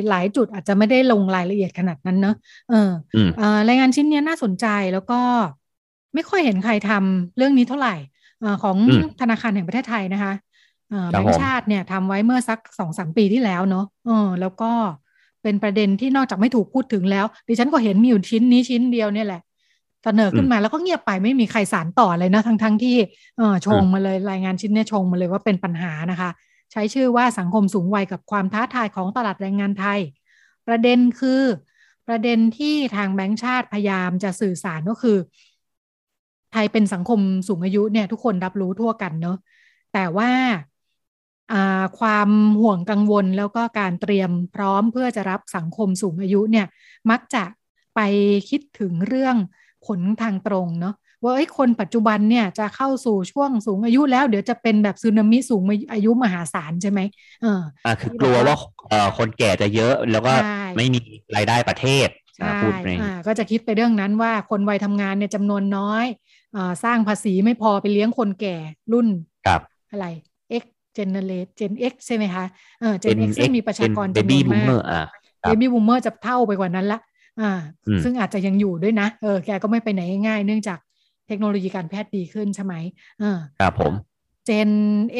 [0.09, 2.35] หลายจุดอาจจะไม่ได้ลงรายละเอียดขนาดนั้นเนอะ
[2.69, 2.89] เออ
[3.67, 5.19] รายงานชิ้นนี้น่าสนใจแล้วก็
[6.13, 7.95] ไม่ค่อยเห็นใครทำเรื่องนี้เท่าไหร่
[8.43, 8.77] อของ
[9.21, 10.33] ธนาคารแห่งประเทศไทยนะคะ
[11.11, 14.71] แบงก์ชาติเนี่ยทำไว้เมื่อสักสองสามปีที่แล้วเนาะเออ แล้วก็
[15.43, 19.41] เป็นประเด็นที่นอกจากไม่ถูกพูดถึงแล้ว ดิฉันก็เห็นมีอยู่ชิ้นนี้ชิ้นเดียวเนี่ยแหละ
[20.03, 22.97] เสนอขึ้นมาแล้วก็เงียบไปไม่มีใครสารต่อเลยนะ ทั้งทั้งที่
[23.37, 26.29] เออชงมาเลยรายงานชิ้นนี้ชงมาเลยว่าเป็นปัญหานะคะ
[26.71, 29.99] ใช้ชื่อว่าสังคมสูงวัยกับความท้าทายของตลาดแรงงานไทย
[30.67, 31.41] ประเด็นคือ
[32.07, 35.17] ประเด็นที่ทางแบงค์ชาติพยายามจะสื่อสารก็คือ
[36.51, 39.37] ไทยเป็นสังคมสูงอายุเนี่ย ทุกคนรับรู้ทั่วกันเนาะ
[39.93, 40.31] แต่ว่า
[41.99, 42.29] ความ
[42.61, 46.65] ห่วงกังวลแล้วก็การเตรียมพร้อมเพื่อจะรับสังคมสูงอายุเนี่ย
[47.11, 47.43] มักจะ
[47.95, 47.99] ไป
[48.49, 49.35] คิดถึงเรื่อง
[49.85, 56.99] ผลทางตรงเนาะว่าไอ้คนปัจจุบันเนี่ยจะเข้าสู่ช่วงสูงอายุแล้วเดี๋ยวจะเป็นแบบซึนามิสูงอายุมหาศาลใช่ไหม
[57.41, 58.57] เอออ่าคือกลัวว่า
[58.89, 60.33] เอ่อคนแก่จะเยอะแล้วก็
[60.75, 60.99] ไม่มี
[61.35, 62.07] รายได้ประเทศ
[62.61, 66.05] พูดอ่าก็จะคิดไปเรื่องนั้นว่าคนวัยทำงานเนี่ยจำนวนน้อย
[66.55, 68.57] อ่าสร้างภาษีไม่พอไปเลี้ยงคนแก่
[68.91, 69.07] รุ่น
[69.45, 69.61] ครับ
[69.91, 70.05] อะไร
[70.91, 72.45] X Generate Gen X ใช่ไหมคะ
[72.81, 75.07] เออ Gen X ซึ่งมีประชากรจำนวนมาก
[75.41, 76.99] Baby Boomer จะเฒ่าไปกว่านั้นละ
[77.41, 77.51] อ่า
[78.03, 80.79] ซึ่งอาจจะยังอยู่ด้วยนะเออแกก็ไม่ไปไหนง่ายเนื่องจาก
[81.27, 82.73] เทคโนโลยีการแพทย์ดีขึ้นใช่ไหม
[83.21, 83.93] อ่าครับผม
[84.49, 84.71] Gen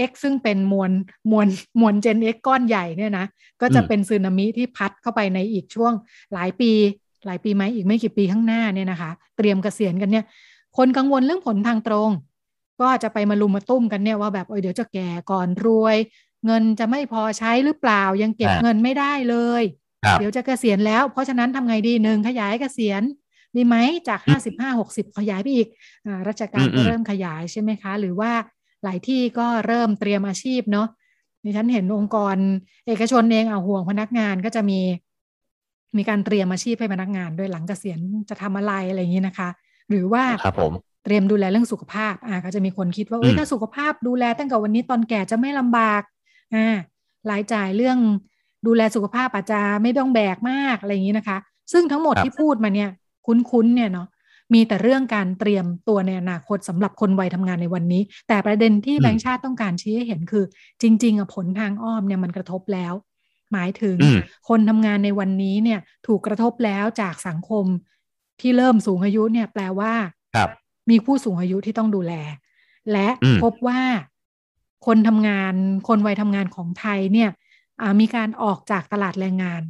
[0.10, 0.92] X ซึ่งเป็นมวล
[1.32, 1.48] มวล
[1.80, 3.26] มวล Gen X ก้อนใหญ่เนี่ยนะ
[3.62, 5.94] ก็จะเป็นซึนามิที่พัดเข้าไปในอีกช่วง
[6.34, 6.72] หลายปี
[7.26, 10.26] หลายปีไหมอีกไม่กี่ปีข้างหน้าเนี่ยนะคะ เตรียมเกษียณกันเนี่ย
[10.78, 12.10] คนกังวลเรื่องผลทางตรง
[12.80, 15.98] ก็จะไปมาลุมมาตุ้มกันเนี่ยว่าแบบเออเดี๋ยวจะแก่ก่อนรวย
[16.46, 19.64] เงินจะไม่พอใช้หรือเปล่ายังเก็บเงินไม่ได้เลย
[20.20, 23.04] เดี๋ยวจะเกษียณแล้ว เพราะฉะนั้นทำไงดีหนึ่งขยายเกษียณ
[23.56, 23.76] ดีไหม
[24.08, 25.68] จากห้าสิบห้าหกสิบขยายไปอีก
[26.06, 28.32] อราชการก็เริ่มขยายใช่ไหมคะ หรือว่า
[28.84, 30.88] หลายที่ก็เริ่มเตรียมอาชีพเนาะ
[31.44, 32.38] ดิฉันเห็นองค์กร
[32.88, 34.80] เอกชนเองเอาห่วงพนักงานก็จะมี
[35.98, 39.50] มีการเตรียมอาชีพให้พนักงานด้วยหลังเกษียณจะทำอะไรอะไรอย่างนี้นะคะ
[39.90, 46.02] หรือว่าครับผม เตรียมดูแลเรื่องสุขภาพ อ่าก็จะมีคนคิดว่าเอ้ยถ้าสุขภาพดูแลตั้งแต่วันนี้ตอนแก่จะไม่ลำบาก
[46.56, 46.78] อ่า
[47.32, 47.98] รายจ่ายเรื่อง
[48.68, 51.38] ดูแลสุขภาพอาจจะไม่ต้องแบกมากอะไรอย่างนี้นะคะ
[51.72, 52.90] ซึ่งทั้งหมดที่พูดมาเนี่ย
[53.26, 54.08] คุ้นๆเนี่ยเนาะ
[54.54, 60.46] มีแต่เรื่องการเตรียมตัวในอนาคตสำหรับคนวัยทำงานในวันนี้ แต่ประเด็นที่แบงค์ชาติต้องการชี้ให้เห็นคือ
[60.82, 62.94] จริง ๆอะผลทางอ้อมเนี่ยมันกระทบแล้ว
[63.52, 63.98] หมายถึง
[64.50, 67.66] คนทำงานในวันนี้เนี่ยถูกกระทบแล้วจากสังคม
[68.42, 69.94] ที่เริ่มสูงอายุเนี่ยแปลว่า
[70.90, 72.14] มีผู้สูงอายุที่ต้องดูแล
[72.92, 73.08] และ
[73.44, 73.82] พบว่า
[74.86, 75.54] คนทำงาน
[75.88, 77.30] คนวัยทำงานของไทยเนี่ย
[78.00, 79.62] มีการออกจากตลาดแรงงาน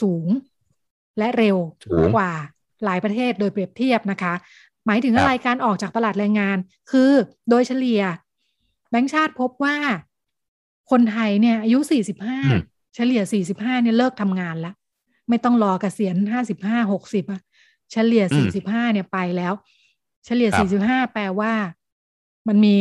[0.00, 0.28] สูง
[1.18, 1.56] และเร็ว
[2.16, 2.32] กว่า
[2.84, 4.32] หลายประเทศโดยเปรียบเทียบนะคะ
[4.86, 6.56] หมายถึงอะไรการออกจากตลาดแรงงาน
[6.90, 7.10] คือ
[7.50, 8.02] โดยเฉลี่ย
[8.90, 9.76] แบงค์ชาติพบว่า
[10.90, 11.78] คนไทยเนี่ยอายุ
[12.36, 14.74] 45 เฉลี่ย 45 เนี่ยเลิกทำงานแล้ว
[15.28, 16.16] ไม่ต้องรอเกษียณ
[16.54, 17.40] 55 60อะ
[17.92, 18.24] เฉลี่ย
[18.58, 19.52] 45 เนี่ยไปแล้ว
[20.26, 21.52] เฉลี่ย 45 แปลว่า
[22.48, 22.76] มันมี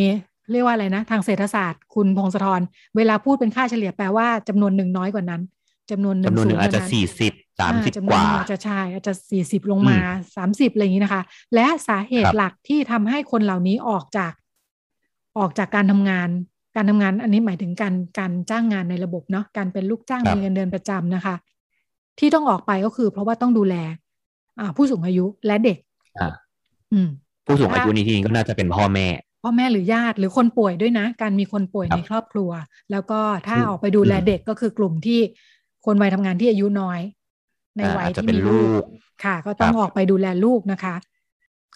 [0.52, 2.62] เรียกว่าอะไรนะ ทางเศรษฐศาสตร์คุณพงศธร
[2.95, 5.41] เวลาพูดเป็นค่าเฉลี่ยแปลว่าจำนวนหนึ่งน้อยกว่านั้น
[5.91, 9.97] จำนวนหนึ่งจำนวนหนึ่งอาจจะสี่สิบสามสิบกว่าอาจจะใช่อาจจะสี่สิบลงมา
[10.36, 11.23] สามสิบอะไรอย่างนี้นะคะ
[11.56, 14.34] และสาเหตุหลักที่ทำให้คนเหล่านี้ออกจาก
[15.38, 16.30] ออกจากการทำงาน
[16.75, 21.36] การทำงานอันนี้หมายถึงการการจ้างงานในระบบเนาะการเป็นลูกจ้างมีเงินเดือนประจำนะคะ
[22.19, 23.75] ที่ต้องออกไปก็คือ เพราะว่าต้องดูแล
[24.60, 25.78] อ่า ผู้สูงอายุและเด็ก
[26.19, 26.34] อ่า
[26.93, 27.10] อืม
[27.49, 29.07] ผู้สูงอายุนี่ทีก็น่าจะเป็นพ่อแม่
[29.43, 32.51] พ่อแม่หรือญาติหรือคนป่วยด้วยนะ การมีคนป่วยในครอบครัว
[32.91, 35.19] แล้วก็ถ้าออกไปดูแลเด็กก็คือกลุ่มที่
[35.85, 36.99] คนวัยทำงานที่อายุน้อย
[37.77, 38.83] ในวัยที่มีลูก
[39.23, 40.95] ค่ะ ก็ต้องออกไปดูแลลูกนะคะ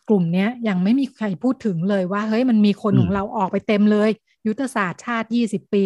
[0.10, 4.10] กลุ่มเนี้ยยังไม่มีใครพูดถึงเลยว่าเฮ้ยมันมีคนของเราออกไปเต็มเลย
[4.48, 5.84] ยุทธศาสตร์ชาติยี่สิบปี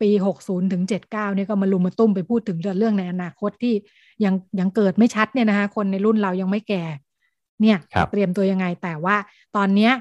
[0.00, 3.74] ปีหกศูนย์ถึงเจ็ดเก้าเนี่ยก็มาลุมมาตุ้มไปพูดถึงเรื่องในอนาคตที่
[4.24, 6.84] ยังยังเกิดไม่ชัดเนี่ยนะคะคนในรุ่นเรายังไม่แก่
[7.60, 7.78] เนี่ย
[8.10, 9.16] เตรียมตัวยังไงแต่ว่า
[9.56, 9.92] ตอนเนี้ย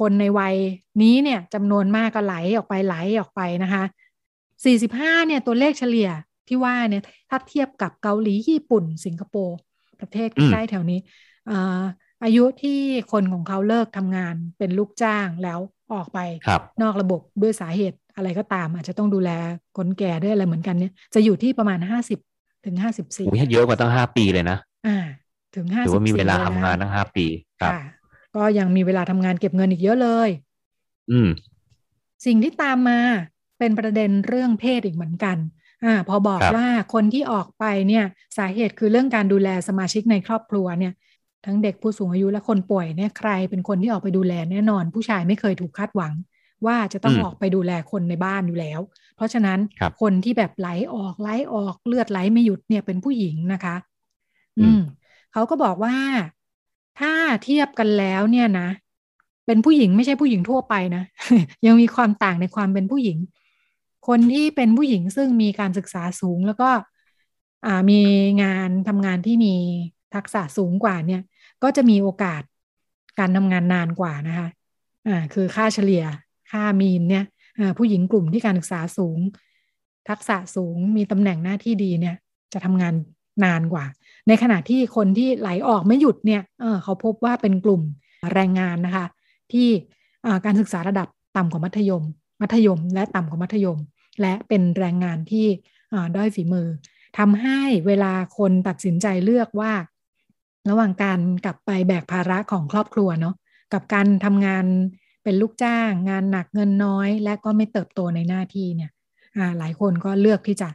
[0.00, 0.54] คนในวัย
[1.02, 3.84] นี้เนี่ยจำนวนมากก็ไหลออกไปไหลออกไปนะคะ
[4.64, 6.10] สี่สิบห้าเนี่ยตัวเลขเฉลี่ย
[6.48, 9.56] ที่ว่าเนี่ยถ้าเทียบกับเกาหลีญี่ปุ่น สิงคโปร์
[10.00, 11.00] ประเทศใกล้แถวนี้
[12.24, 12.78] อายุที่
[13.12, 15.58] คนของเขาเลิกทำงานเป็นลูกจ้างแล้ว
[15.92, 16.18] ออกไป
[16.82, 19.30] นอกระบบด้วยสาเหตุอะไรก็ตาม อาจจะต้องดูแล
[19.76, 22.18] คนแก่ด้วยอะไรเหมือนกันเนี่ยจะอยู่ที่ประมาณห้าสิบ
[22.66, 24.98] ถึงห้าสิบสี่เยอะกว่าตั้งห้าปีเลยนะ อ่า
[25.54, 27.26] ถึงห้าสิบถือว่ามีเวลาทำงานตั้งห้าปี
[27.60, 27.72] ครับ
[28.36, 30.28] ก็ยังมีเวลาทำงานเก็บเงินอีกเยอะเลย
[31.10, 31.28] อืม
[32.26, 33.00] สิ่งที่ตามมา
[33.58, 35.36] เป็นประเด็นเรื่องเพศอีกเหมือนกัน
[35.84, 38.04] อ่าพอบอกว่าคนที่ออกไปเนี่ย
[38.38, 40.92] สาเหตุคือเรื่องการดูแลสมาชิกในครอบครัวเนี่ย
[41.46, 46.12] ทั้งเด็กผู้สูงอายุและคนป่วยเนี่ยใครเป็นคนที่ออกไปดูแลแน่นอน ผู้ชายไม่เคยถูกคาดหวัง
[46.66, 48.80] ว่าจะต้องออกไปดูแลคนในบ้านอยู่แล้ว
[49.16, 53.76] เพราะฉะนั้นคคนที่แบบไหลออกไหลออกเลือดไหลไม่หยุดเนี่ยเป็นผู้หญิงนะคะ
[54.58, 54.80] อืม
[55.32, 55.96] เขาก็บอกว่า
[57.00, 57.12] ถ้า
[57.44, 58.68] เทียบกันแล้วเนี่ยนะ
[59.46, 61.04] เป็นผู้หญิงไม่ใช่ผู้หญิงทั่วไปนะ
[61.66, 63.18] ยังมีความต่างในความเป็นผู้หญิง
[64.08, 66.70] คนที่เป็นผู้หญิงซึ่งมีการศึกษาสูงแล้วก็
[67.90, 68.00] มี
[68.42, 69.54] งานทำงานที่มี
[70.14, 71.22] ทักษะสูงกว่าเนี่ย
[71.62, 72.42] ก็จะมีโอกาส
[73.18, 74.48] การทำงานนานกว่านะคะ
[75.06, 76.04] อ่าคือค่าเฉลี่ย
[76.50, 77.24] ค่ามีนเนี่ย
[77.78, 79.18] ผู้หญิงกลุ่มที่การศึกษาสูง
[80.08, 82.16] ทักษะสูงมีตำแหน่งหน้าที่ดีเนี่ย
[82.52, 82.94] จะทำงาน
[83.44, 83.84] นานกว่า
[84.28, 87.82] ในขณะที่คนที่ไหลออกไม่หยุดเนี่ยเเขาพบว่าเป็นกลุ่ม
[88.34, 89.06] แรงงานนะคะ
[89.52, 89.68] ที่
[90.44, 92.02] การศึกษาระดับต่ำกว่ามัธยม
[92.42, 93.78] มัธยม และต่ำกว่ามัธยม
[94.20, 95.46] และเป็นแรงงานที่
[96.14, 96.68] ด้อยฝีมือ
[97.18, 99.72] ทำให้เวลาคนตัดสินใจเลือกว่า
[100.70, 103.34] ระหว่างการกลับไปแบกภาระของครอบครัวเนาะ
[103.72, 104.64] กับการทำงาน
[105.24, 108.90] เป็นลูกจ้าง งานหนักเงินน้อย และก็ไม่เติบโตในหน้าที่เนี่ย
[109.58, 110.68] หลายคนก็เลือกที่จะ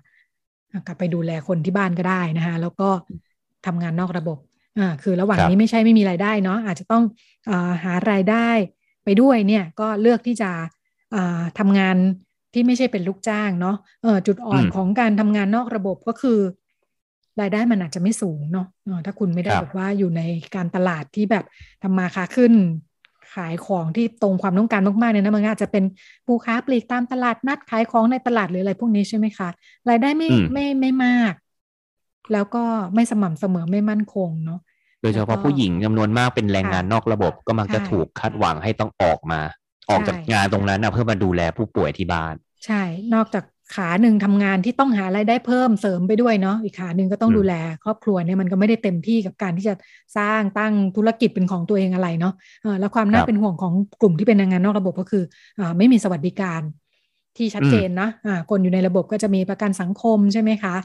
[0.87, 2.89] กลับไปดูแลคนที่บ้านก็ได้นะคะแล้วก็
[3.65, 4.37] ทำงานนอกระบบ
[4.79, 7.03] อ่าคือระหว่างนี้ไม่ใช่ไม่มีรายได้เนาะอาจจะต้อง
[7.49, 7.51] อ
[7.83, 8.49] หารายได้
[9.03, 10.51] ไปด้วยเนี่ยก็เลือกที่จะ
[11.59, 11.97] ทำงาน
[12.53, 16.39] ที่ไม่ใช่เป็นลูกจ้างเนาะเออจุดอ่อนของการทำงานนอกระบบก็คือ
[17.41, 18.67] รายได้มันอาจจะไม่สูงเนาะ
[19.05, 20.21] ถ้าคุณไม่ได้แบบว่าอยู่ใน
[20.55, 21.45] การตลาดที่แบบ
[21.83, 22.53] ทำมาค้าขึ้น
[23.35, 25.83] ขายของที่ตรงความต้องการมากๆเนี่ยนะมันอาจจะเป็น
[26.25, 29.49] ผู้ค้าปลีกตามตลาดนัดขายของในตลาดหรืออะไรพวกนี้ใช่ไหมคะ
[29.89, 31.33] รายได้ไม่ไม่ไม่มาก
[32.33, 32.63] แล้วก็
[32.95, 34.59] ไม่สม่ำเสมอไม่มั่นคงเนาะ
[35.01, 39.41] โดยเฉพาะผู้หญิงจำนวนมากเป็นแรงงานนอกระบบก็มักจะถูกคาดหวังให้ต้องออกมา
[39.89, 42.33] ออกจากงานตรงนั้นนะเพื่อมาดูแลผู้ป่วยที่บ้าน
[42.65, 42.81] ใช่
[43.13, 43.43] นอกจาก
[43.75, 49.73] ขาหนึ่งทำงานที่ต้องหารายได้เพิ่มเสริมไปด้วยเนาะอีกขาหนึ่งก็ต้องดูแลครอบครัวเนี่ยมันก็ไม่ได้เต็มที่กับการที่จะ
[50.17, 52.33] สร้างตั้งธุรกิจเป็นของตัวเองอะไรเนาะ
[52.79, 55.23] แล้วความน่าเป็นห่วงของกลุ่มที่เป็นแรงงานนอกระบบก็คือ
[55.59, 56.61] อไม่มีสวัสดิการ
[57.37, 60.75] ที่ชัดเจนนะะคนอยู่ในระบบก็จะมีประกันสังคมใช่ไหมคะ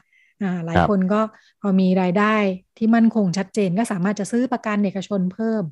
[0.66, 1.20] หลายคนก็
[1.60, 2.34] พอมีรายได้
[2.76, 5.62] ที่มั่นคงชัดเจนก็สามารถจะซื้อประกันเอกชนเพิ่ม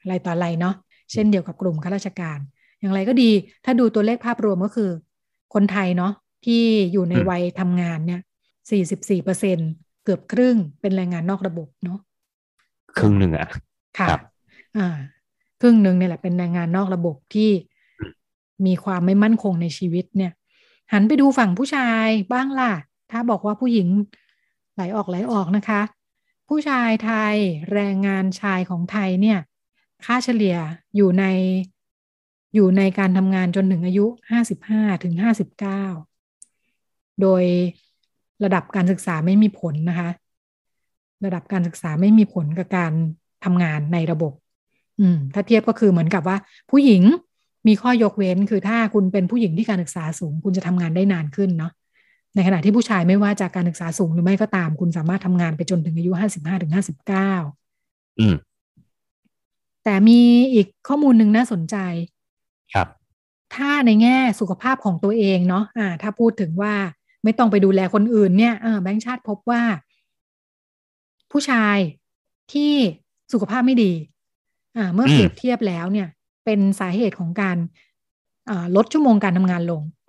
[0.00, 0.74] อะไรต่ออะไรเนาะ
[1.12, 2.38] เช่นเดียวกับกลุ่มข้าราชการ
[2.80, 3.30] อย่างไรก็ดี
[3.64, 4.90] ถ้าดูตัวเลขภาพรวมก็คือ
[5.54, 6.12] คนไทยเนาะ
[6.44, 8.20] ที่อยู่ในวัยทำงานเนี่ย
[8.70, 9.58] สี่สิบสี่เปอร์เซ็น
[10.04, 11.98] เกือบครึ่งเป็นแรงงานนอกระบบเนาะ
[12.98, 13.48] ครึ่งหนึ่งอะ
[13.98, 14.08] ค่ะ
[14.78, 14.88] อ่า
[15.60, 17.50] ครึ่งหนึ่งเนี่ยแหละเป็นแรงงานนอกระบบที่
[18.66, 20.32] มีความไม่มั่นคงในชีวิตเนี่ย
[20.92, 22.72] หันไปดูฝั่งผู้ชายบ้างล่ะ
[23.12, 23.88] ถ้าบอกว่าผู้หญิง
[24.74, 25.80] ไหลออกไหลออกนะคะ
[26.48, 27.36] ผู้ชายไทย
[27.72, 29.38] แรงงานชายของไทยเนี่ย
[30.04, 30.56] ค่าเฉลี่ย
[30.96, 31.24] อยู่ใน
[32.54, 35.84] อยู่ในการทำงานจนถึงอายุห้าสิบห้าถึงห้าสิบเก้า
[37.20, 37.44] โดย
[38.44, 40.10] ระดับการศึกษาไม่มีผลนะคะ
[41.24, 42.92] ระดับการศึกษาไม่มีผลกับการ
[43.44, 44.32] ทำงานในระบบ
[45.00, 46.36] อืม ถ้าเทียบก็คือเหมือนกับว่า
[46.70, 47.02] ผู้หญิง
[47.66, 51.72] มีข้อยกเว้นคือถ้าคุณเป็นผู้หญิงที่การศึกษาสูง คุณจะทำงานได้นานขึ้นเนาะ
[52.34, 57.32] ในขณะที่ผู้ชายไม่ว่าจากการศึกษาสูงหรือไม่ก็ตาม คุณสามารถทำงานไปจนถึงอายุห้าสิบห้าถึงห้าสิบเก้า
[58.20, 58.34] อืม
[59.84, 60.20] แต่มี
[60.54, 61.76] อีกข้อมูลหนึ่งน่าสนใจ
[62.74, 62.88] ครับ
[63.54, 66.74] ถ้าในแง่สุขภาพของตัวเองเนาะอ่า ถ้าพูดถึงว่า
[67.24, 69.62] ไม่ต้องไปดูแลคนอื่นเนี่ยแบงค์ชาติพบว่า
[71.32, 71.76] ผู้ชาย
[72.52, 72.72] ที่
[73.32, 73.92] สุขภาพไม่ดี
[74.76, 76.08] อ่า เมื่อเปรียบเทียบแล้วเนี่ย
[76.44, 77.56] เป็นสาเหตุของการ
[78.76, 80.01] ลดชั่วโมงการทำงานลงอ่า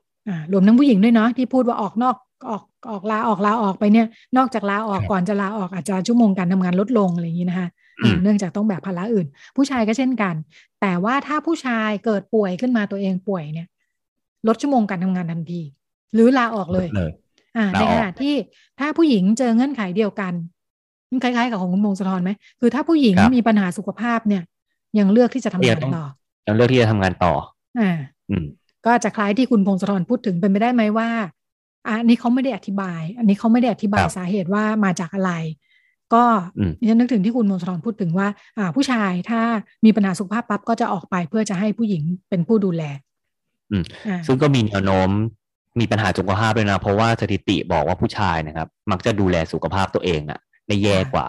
[0.52, 2.16] รวมทั้งผู้หญิงด้วยเนาะที่พูดว่าออกนอก
[2.50, 4.08] ออกออกลาออกลาออกไปเนี่ย
[4.38, 7.70] นอกจากลาออกก่อนจะลาออกอาจจะชั่วโมงการทำงานลดลงอะไรอย่างนี้นะคะ
[8.24, 10.36] เนื่องจากต้องแบกภาระอื่น ผู้ชายก็เช่นกัน
[10.82, 13.68] แต่ว่าถ้าผู้ชายเกิดป่วยขึ้นมาตัวเองป่วยเนี่ย
[14.48, 15.62] ลดชั่วโมงการทำงานทันที
[16.14, 16.88] หรือลาออกเลย
[17.58, 18.36] อ่าในขณะที่
[18.80, 20.34] ถ้าผู้หญิงเจอเงื่อนไขเดียวกัน
[21.24, 24.44] คล้ายๆกับของคุณมงสะทอนไหมคือถ้าผู้หญิงมีปัญหาสุขภาพเนี่ย
[25.00, 26.06] ยังเลือกที่จะทำงานต่อ
[26.48, 27.34] ยังเลือกที่จะทำงานต่อ
[27.80, 27.98] อ่า
[28.86, 31.10] ก็จะคล้ายที่คุณพงศธรพูดถึงเป็นไปได้ไหมว่า
[31.88, 35.32] อันนี้เขาไม่ได้อธิบาย อันนี้เขาไม่ได้อธิบายสาเหตุว่ามาจากอะไร
[36.14, 36.24] ก็
[36.90, 39.42] ฉันนึกถึงที่คุณมงคลพูดถึงว่าอ่าผู้ชายถ้า
[39.86, 42.84] มีปัญหาสุขภาพปั๊บก็จะออกไปเพื่อจะให้ผู้หญิงเป็นผู้ดูแล
[43.72, 43.84] อืม
[44.28, 45.10] ซึ่งก็มีแนวโน้ม
[45.80, 51.28] มีปัญหาสุขภาพเลยนะ เพราะว่าสถิติบอกว่าผู้ชายนะครับ มักจะดูแลสุขภาพตัวเองอะได้แย่กว่า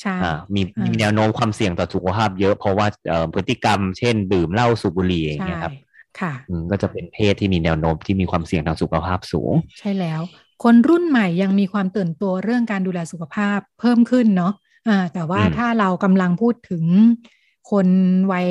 [0.00, 0.14] ใช่
[0.54, 2.86] มีมีแนวโน้มความเสี่ยงต่อสุขภาพเยอะเพราะว่า
[3.34, 5.74] พฤติกรรมเช่น ดื่มเหล้าสูบบุหรี่อย่างเงี้ยครับ
[6.20, 6.32] ค่ะ
[6.70, 10.20] ก็จะเป็นเพศที่มีแนวโน้มที่มีความเสี่ยงทางสุขภาพสูง ใช่แล้ว
[10.64, 14.52] คนรุ่นใหม่ยังมีความตื่นตัวเรื่องการดูแลสุขภาพเพิ่มขึ้นเนาะ
[14.88, 16.84] อ่าแต่ว่าถ้าเรากำลังพูดถึง
[17.70, 17.88] คน
[18.32, 18.48] วัย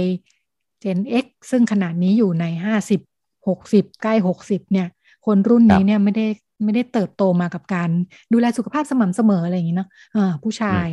[0.84, 3.02] Gen X ซึ่งขนาดนี้อยู่ในห้าสิบ
[3.48, 4.88] หกสิบใกล้หกสิบเนี่ย
[5.26, 6.28] คนรุ่นนี้เนี่ยไม่ได้
[6.64, 7.90] ไม่ได้เติบโตมากับการ
[8.34, 10.88] ดูแลสุขภาพสม่ำเสมออะไรอย่างนี้เนาะะผู้ชาย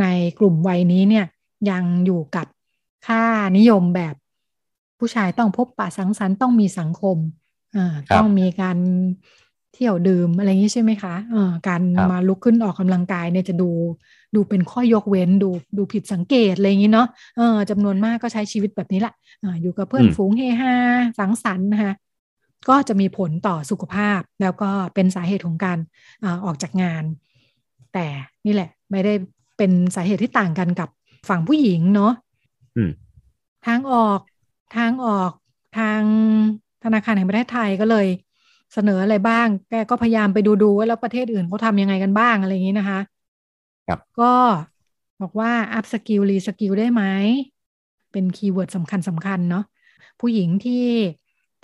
[0.00, 0.06] ใน
[0.38, 1.26] กลุ่มวัยนี้เนี่ย
[1.70, 2.46] ยังอยู่กับ
[3.06, 3.24] ค่า
[3.58, 4.14] นิยมแบบ
[4.98, 7.16] ผู้ชายต้องพบปะสังสรรค์ต้องมีสังคม
[7.76, 8.78] อ่าต้องมีการ
[9.74, 13.70] เที่ยวดื่มอะไรอย่างนี้ใช่ไหมคะอ่าการมาลุกขึ้นออกกำลังกายเนี่ยจะดู
[14.34, 20.74] ดูเป็นข้อยกเว้นดูดูผิดสังเกตอะไรอย่างนี้เนาะเออจำนวนมากก็ใช้ชีวิตแบบนี้แหละอ่าอยู่กับเพื่อนฝูงเฮฮา
[21.18, 21.92] สังสรรค์นะคะ
[22.68, 25.78] ก็จะมีผลต่อสุขภาพแล้วก็เป็นสาเหตุของการ
[26.24, 27.04] อออกจากงาน
[27.94, 28.06] แต่
[28.46, 29.14] นี่แหละ ไม่ได้
[29.56, 30.88] เป็นสาเหตุที่ต่างกันกับ
[31.28, 32.12] ฝั่งผู้หญิงเนาะ
[33.66, 34.20] ทางออก
[34.74, 35.32] ทางออก
[35.78, 36.00] ทาง
[36.84, 38.06] ธนาคารแห่งประเทศไทยก็เลย
[38.74, 43.00] เสนออะไรบ้าง แกก็พยายามไปดูดูว่าแล้วประเทศอื่นเขาทำยังไงกันบ้างอะไรอย่างนี้นะคะ
[43.88, 44.34] ครับ ก็
[45.22, 47.02] บอกว่า upskill reskill ได้ไหม
[48.12, 49.64] เป็น keyword สำคัญสำคัญเนาะ
[50.20, 50.86] ผู้หญิงที่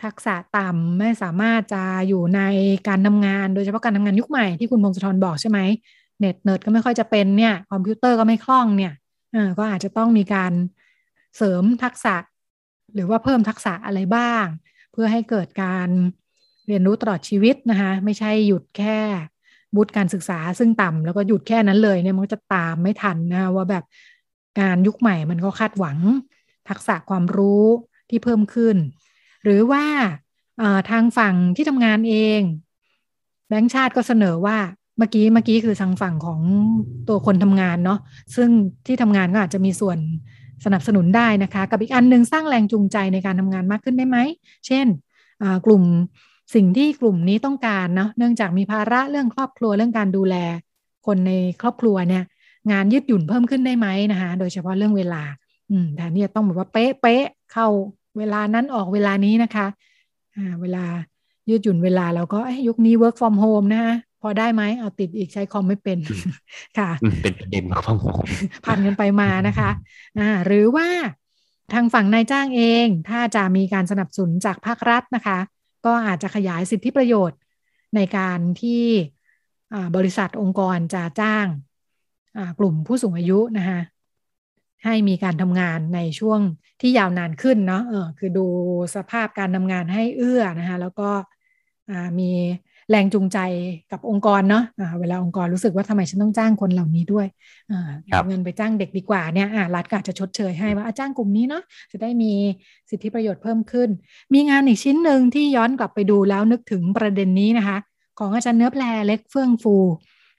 [0.02, 2.40] ทักษะต่ำไม่สามารถจะอยู่ใน
[2.88, 5.58] การทำงาน โดยเฉพาะการทำงานยุคใหม่ที่คุณพงศธรบอกใช่ไหม
[6.20, 8.92] เน็ตเนิร์ดก็ไม่ค่อยจะเป็นเนี่ย คอมพิวเตอร์ก็ไม่คล่องเนี่ย
[9.34, 10.52] อก็อาจจะต้องมีการ
[11.36, 12.14] เสริมทักษะ
[12.94, 14.44] หรือว่าเพิ่มทักษะอะไรบ้าง
[14.92, 15.88] เพื่อให้เกิดการ
[16.68, 18.98] เรียนรู้ตลอดชีวิตนะคะ ไม่ใช่หยุดแค่
[19.76, 23.84] วุฒิการศึกษาซึ่งต่ำแล้วก็หยุดแค่นั้นเลยเนี่ยมันจะตามไม่ทันนะว่าแบบ
[24.60, 25.98] งานยุคใหม่มันก็คาดหวัง
[26.68, 27.66] ทักษะความรู้
[28.10, 28.76] ที่เพิ่มขึ้น
[29.44, 29.84] หรือว่า
[30.90, 32.40] ทางฝั่งที่ทำงานเอง
[33.48, 34.58] แบงค์ชาติก็เสนอว่า
[34.98, 36.40] เมื่อกี้เมื่อกี้คือทางฝั่งของ
[37.08, 37.98] ตัวคนทำงานเนาะ
[38.36, 38.48] ซึ่ง
[38.86, 39.98] ที่ทำงานก็อาจจะมีส่วน
[40.64, 44.18] สนับสนุนได้นะคะ กับอีกอันหนึ่งสร้างแรงจูงใจในการทำงานมากขึ้นได้ไหม
[44.66, 44.86] เช่น
[45.66, 45.82] กลุ่ม
[46.54, 50.36] สิ่งที่กลุ่มนี้ต้องการเนาะเนื่องจากมีภาระเรื่องครอบครัวเรื่องการดูแล
[51.06, 52.24] คนในครอบครัวเนี่ย
[52.72, 55.22] งานยืดหยุ่นเพิ่มขึ้นได้ไหมนะคะ โดยเฉพาะเรื่องเวลา
[55.70, 57.66] อืมแต่นี่ต้องแบบว่าเป๊ะเป๊ะเข้า
[58.18, 59.66] เวลานั้นออกเวลานี้นะคะ
[60.36, 60.84] อ่าเวลา
[61.48, 65.98] ยืดหยุ่นเวลาเราก็ยุคนี้ work from home นะคะ พอได้ไหมเอาติดอีกใช้คอมไม่เป็น
[66.78, 66.90] ค่ะ
[67.22, 68.24] เป็นประเด็นครับผม
[68.64, 69.70] ผ่านกันไปมานะคะ
[70.18, 70.88] อ่าหรือว่า
[71.72, 75.38] ทางฝั่งนายจ้างเอง ถ้าจะมีการสนับสนุนจากภาครัฐนะคะ
[75.86, 77.38] ก็อาจจะขยายสิทธิประโยชน์
[77.96, 78.84] ในการที่
[79.96, 81.46] บริษัทองค์กรจะจ้าง
[82.58, 83.80] กลุ่มผู้สูงอายุนะคะ
[84.84, 86.40] ให้มีการทำงานในช่วง
[86.80, 88.46] ที่ยาวนานขึ้นเนาะเออคือดู
[88.94, 91.10] สภาพการทำงานให้เอื้อนะคะแล้วก็
[92.18, 92.30] มี
[92.92, 93.38] แรงจูงใจ
[93.92, 97.26] กับองค์กรเนาะะเวลาองค์กรรู้สึกว่าทำไมฉันต้องจ้างคนเหล่านี้ด้วย
[98.26, 102.32] เงินไปจ้างเด็กดีกว่าเนี่ยรัฐก็อาจจะชดเชยให้ว่าจ้างกลุ่มนี้เนาะจะได้มี
[102.90, 103.88] สิทธิประโยชน์เพิ่มขึ้น
[104.34, 107.78] มีงานอีกชิ้นหนึ่งที่ย้อนกลับไปดูแล้วนึกถึงประเด็นนี้นะคะ
[108.18, 109.76] ของอาจารย์เนื้อแพรเล็กเฟื่องฟู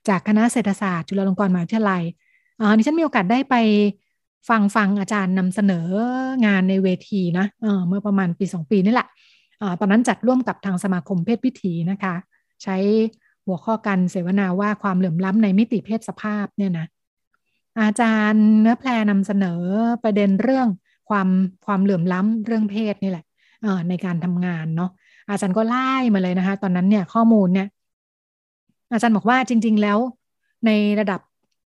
[0.09, 2.03] จากคณะเศรษฐศาสตร์จุฬาลงกรณ์มหาวิทยาลัย
[2.59, 3.55] อ่าดิฉันมีโอกาสได้ไป
[4.49, 5.87] ฟังฟังอาจารย์นำเสนอ
[6.45, 7.45] งานในเวทีนะ
[7.87, 9.07] เมื่อประมาณปีสองปีนี่แหละ
[9.79, 12.15] ตอนนั้นจัดร่วมกับทางสมาคมเพศวิถีนะคะ
[12.63, 12.77] ใช้
[13.45, 16.85] หัวข้อการเสวนาว่าความเหลื่อมล้ำในมิติเพศสภาพเนี่ยนะ
[17.81, 19.61] อาจารย์เนื้อแพรนำเสนอ
[20.03, 20.67] ประเด็นเรื่อง
[21.09, 21.27] ความ
[21.65, 23.25] ความเหลื่อมล้ำเรื่องเพศนี่แหละ
[23.89, 24.91] ในการทำงานเนาะ
[25.29, 27.67] อาจารย์ก็ไล่มาเลยนะคะ ตอนนั้นเนี่ยข้อมูลเนี่ย
[28.91, 29.97] อาจารย์บอกว่าจริง ๆ แล้ว
[30.65, 31.21] ในระดับ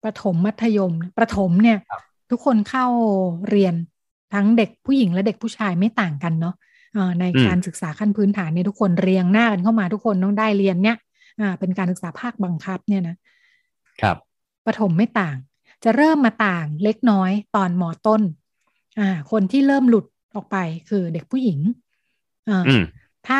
[0.03, 1.77] ประถมมัธยมประถมเนี่ย
[2.29, 2.85] ทุกคนเข้า
[3.49, 3.75] เรียน
[4.33, 6.55] ทั้งเด็กผู้หญิงและเด็กผู้ชายไม่ต่างกันเนาะ
[7.19, 10.97] ในการศึกษาขั้นพื้นฐานเนี่ยทุกคนเรียงหน้ากันเข้ามาทุกคนต้องได้เรียนเนี่ย
[11.59, 13.15] เป็นการศึกษาภาคบังคับเนี่ยนะ
[14.01, 14.17] ครับ
[14.65, 15.37] ปฐมไม่ต่าง
[15.83, 18.21] จะเริ่มมาต่างเล็กน้อยตอนหมอต้น
[18.99, 20.57] อ่าคนที่เริ่มหลุดออกไป
[20.89, 21.59] คือเด็กผู้หญิง
[22.49, 22.63] อ่า
[23.27, 23.39] ถ้า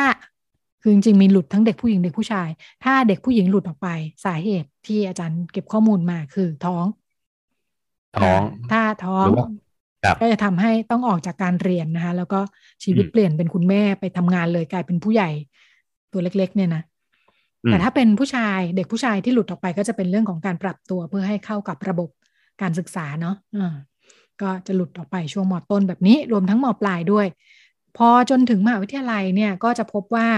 [0.82, 2.48] คือจริงๆมีหลุดทั้งเด็กผู้หญิงเด็กผู้ชาย
[2.84, 3.88] ถ้าเด็กผู้หญิงหลุดออกไป
[4.24, 6.86] สาเหตุที่อาจารย์เก็บข้อมูลมาคือท้อง
[8.20, 8.40] ท้อง
[8.72, 9.26] ถ้าท้อง
[10.20, 12.40] ก็จะทำให้ต้องออกจากการเรียนนะคะแล้วก็
[12.84, 15.30] ชีวิตเปลี่ยนเป็นคุณแม่ไปทำงานเลยกลายเป็นผู้ใหญ่
[16.12, 16.82] ตัวเล็ก ๆ เนี่ยนะ
[17.66, 22.08] แต่ถ้าเป็นผู้ชายเด็กผู้ชายที่หลุดออกไปก็จะเป็นเรื่องของการปรับตัวเพื่อให้เข้ากับระบบ
[22.62, 23.74] การศึกษาเนาะะ
[24.42, 27.26] ก็จะหลุดออกไปช่วงมอต้นแบบนี้รวมทั้งมอปลายด้วย
[27.96, 30.28] พอจนถึงมหาวิทยาลัยเนี่ยก็จะพบว่า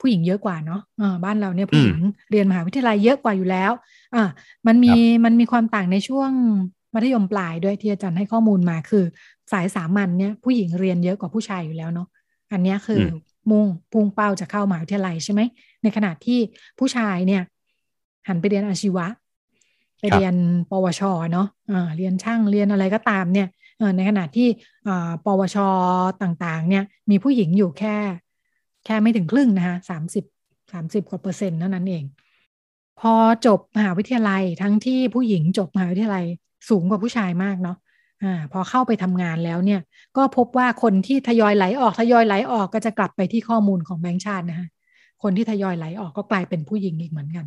[0.00, 1.98] ผู้หญิงเยอะกว่าเนาะะบ้านเราเนี่ยผู้หญิง
[2.30, 3.72] เรียนมหาวิทยาลัยเยอะกว่าอยู่แล้ว
[4.14, 4.24] อ่า
[4.66, 6.30] มันมีมันมีความต่างในช่วง
[6.94, 9.04] มัธยมปลายด้วยที่อาจารย์ให้ข้อมูลมาคือ
[9.52, 12.08] สายสามัญเนี่ยผู้หญิงเรียนเยอะกว่าผู้ชายอยู่แล้วเนาะ
[12.52, 13.02] อันนี้คือ
[13.50, 15.40] มุ่งพุ่งเป้าจะเข้ามหาวิทยาลัยใช่ไหม
[15.82, 16.38] ในขณะที่
[16.78, 17.42] ผู้ชายเนี่ย
[18.28, 19.06] หันไปเรียนอาชีวะ
[20.00, 20.34] ไปเรียน
[20.70, 21.02] ปวช
[21.32, 23.48] เนาะะเรียนช่างเรียนอะไรก็ตามเนี่ย
[23.96, 24.48] ในขณะที่
[25.24, 25.56] ปวช
[26.22, 27.96] ต่างๆ เนี่ยมีผู้หญิงอยู่แค่
[28.84, 30.24] แค่ไม่ถึงครึ่งนะคะสามสิบ
[30.72, 32.04] สามสิบกว่าเปอร์เซ็นต์เท่านั้นเอง
[33.00, 33.14] พอ
[33.46, 36.26] จบมหาวิทยาลัยทั้งที่ผู้หญิงจบมหาวิทยาลัย
[36.68, 37.76] สูงกว่าผู้ชายมากเนาะ
[38.22, 39.80] อ่าพอเข้าไปทำงานแล้วเนี่ย
[40.16, 44.68] ก็พบว่าคนที่ทยอยไหลออกทยอยไหลออกก็จะกลับไปที่ข้อมูลของแบงค์ชาตินะฮะ
[45.22, 47.46] คนที่ทยอยไหลออกก็กลายเป็นผู้หญิงอีกเหมือนกัน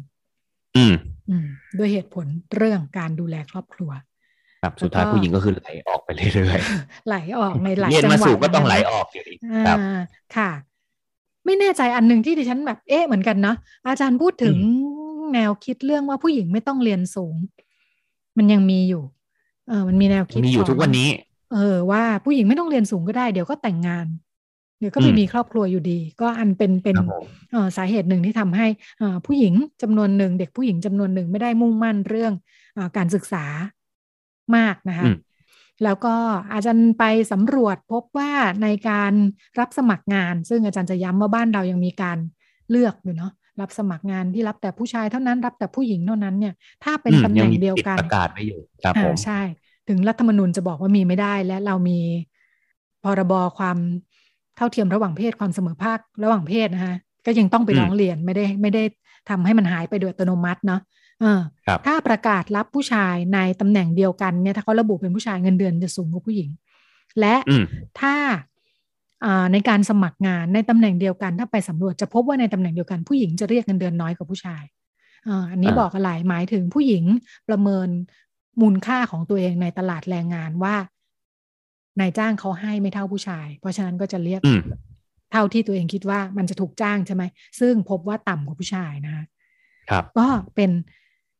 [0.77, 0.95] อืม
[1.29, 1.47] อืม
[1.77, 2.25] ด้วยเหตุผล
[2.55, 3.91] เรื่องการดูแลครอบครัว
[4.61, 9.33] ครับสุดท้ายผู้หญิงก็คือไหลออกไปเรื่อยๆไหลออกในหลายจังหวัดเรียนมาสูงก็ต้องไหลออกอยู่ดี
[9.67, 9.77] ครับ
[10.35, 10.51] ค่ะ
[11.45, 13.55] ไม่แน่ใจอันหนึ่งที่ดิฉันแบบเอ๊ะเหมือนกันเนาะ
[13.87, 14.57] อาจารย์พูดถึง
[15.33, 17.35] แนวคิดเรื่องว่าผู้หญิงไม่ต้องเรียนสูง
[18.37, 19.03] มันยังมีอยู่
[19.67, 21.09] เออ มันมีแนวคิดมีอยู่ทุกวันนี้
[21.53, 24.05] เออ ว่าผู้หญิงไม่ต้องเรียนสูงก็ได้ เดี๋ยวก็แต่งงาน
[24.79, 26.95] เดี๋ยวก็ไม่มีครอบครัวอยู่ดี ก็อันเป็นเป็น
[27.77, 28.67] สาเหตุหนึ่งที่ทำให้
[29.25, 32.33] ผู้หญิงจำนวนหนึ่งเด็กผู้หญิงจำนวนหนึ่งไม่ได้มุ่งมั่นเรื่อง
[32.77, 33.45] อการศึกษา
[34.55, 35.07] มากนะคะ
[35.83, 36.15] แล้วก็
[36.53, 38.31] อาจารย์ไปสำรวจพบว่า
[38.63, 39.13] ในการ
[39.59, 42.17] รับสมัครงาน ซึ่งอาจารย์จะย้ำว่าบ้านเรายังมีการ
[42.69, 49.41] เลือกอยู่เนาะ รับสมัครงานที่รับแต่ผู้ชายเท่านั้นรับแต่ผู้หญิงเท่านั้นเนี่ย ถ้าเป็นตำแหน่งเดียวกันประกาศไว้อยู่ครับผมใช่
[49.89, 51.99] ถึงรัฐธรรมนูญจะบอกว่ามีไม่ได้และเรามี
[53.03, 53.77] พรบความ
[54.57, 58.83] เท่าเทียมระหว่างเพศความเสมอภาคระหว่างเพศนะคะก็ยังต้องไปร้องเรียนไม่ได้ไม่ได้
[59.29, 60.81] ทำให้มันหายไปโดยอัตโนมัติเนาะ
[61.21, 61.41] เออ
[61.85, 66.49] ถ้าประกาศรับผู้ชายในตำแหน่งเดียวกันเนี่ยถ้าเขาระบุเป็นผู้ชายเงินเดือนจะสูงกว่าผู้หญิง
[67.19, 67.35] และ
[67.99, 68.15] ถ้า
[69.53, 74.63] ในการสมัครงานในตำแหน่งเดียวกันถ้าไปสำรวจจะพบว่าในตำแหน่งเดียวกันผู้หญิงจะเรียกเงินเดือนน้อยกว่าผู้ชาย
[75.51, 77.03] อันนี้บอกอะไรหมายถึงผู้หญิง
[77.49, 77.87] ประเมิน
[78.61, 80.75] มูลค่าของตัวเองในตลาดแรงงานว่า
[81.99, 84.41] นายจ้างเขาให้ไม่เท่าผู้ชาย เพราะฉะนั้นก็จะเรียก
[85.31, 87.23] เท่าที่ตัวเองคิดว่ามันจะถูกจ้างใช่ไหม
[87.59, 89.23] ซึ่งพบว่าต่ำกว่าผู้ชายนะคะ
[89.89, 90.71] ครับก็เป็น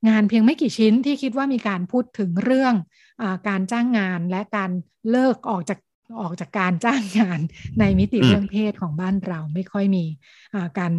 [0.10, 2.76] งานเพียงไม่กี่ชิ้นที่คิดว่ามีการพูดถึงเรื่อง
[3.22, 4.72] อการจ้างงานและการ
[5.12, 5.80] เลิกออกจาก
[6.20, 7.40] ออกจากการจ้างงาน
[7.80, 10.04] ในมิติเรื่องเพศของบ้านเราไม่ค่อยมี
[10.80, 10.92] การ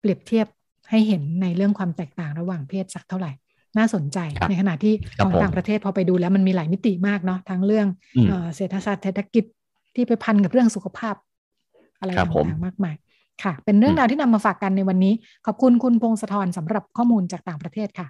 [0.00, 0.46] เปรียบเทียบ
[0.90, 3.32] ให้เห็นในเรื่องความแตกต่างระหว่างเพศสักเท่าไหร่
[3.78, 7.86] น่าสนใจในขณะที่ของต่างประเทศพอไปดูแล้วมันมีหลายมิติมากเนาะทั้งเรื่อง
[8.56, 9.44] เศรษฐศาสตร์เศรษฐกิจ
[9.94, 11.14] ที่ไปพันกับเรื่องสุขภาพ
[12.00, 12.94] อะไรต่างๆมากมาย
[13.42, 15.14] ค่ะ เป็นเรื่องราวที่นำมาฝากกันในวันนี้
[15.46, 18.06] ขอบคุณคุณพงศธรสำหรับข้อมูลจากต่างประเทศค่ะ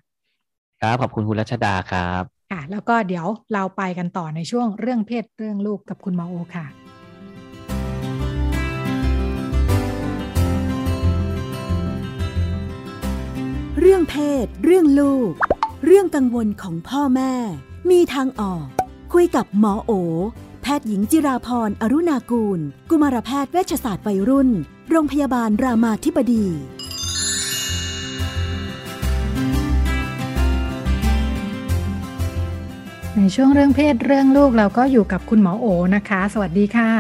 [0.81, 6.67] ครับขอบคุณคุณรัชดาครับ ค่ะ แล้วก็เดี๋ยวเราไปกันต่อในช่วงเรื่องเพศเรื่องลูกกับคุณหมอโอค่ะ
[13.81, 15.33] เรื่องเพศ เรื่องลูก
[15.87, 17.33] เรื่องกังวลของพ่อแม่
[17.91, 18.67] มีทางออก
[19.13, 19.93] คุยกับหมอโอ
[20.63, 24.49] แพทย์หญิงจิราพรอรุณากูล กุมารแพทย์เวชศาสตร์วัยรุ่น
[24.91, 26.47] โรงพยาบาลรามาธิบดี
[33.19, 35.67] ในช่วงเรื่องเพศเรื่องลูกเราก็อยู่กับคุณหมอโอ
[35.97, 36.91] นะคะ สวัสดีค่ะ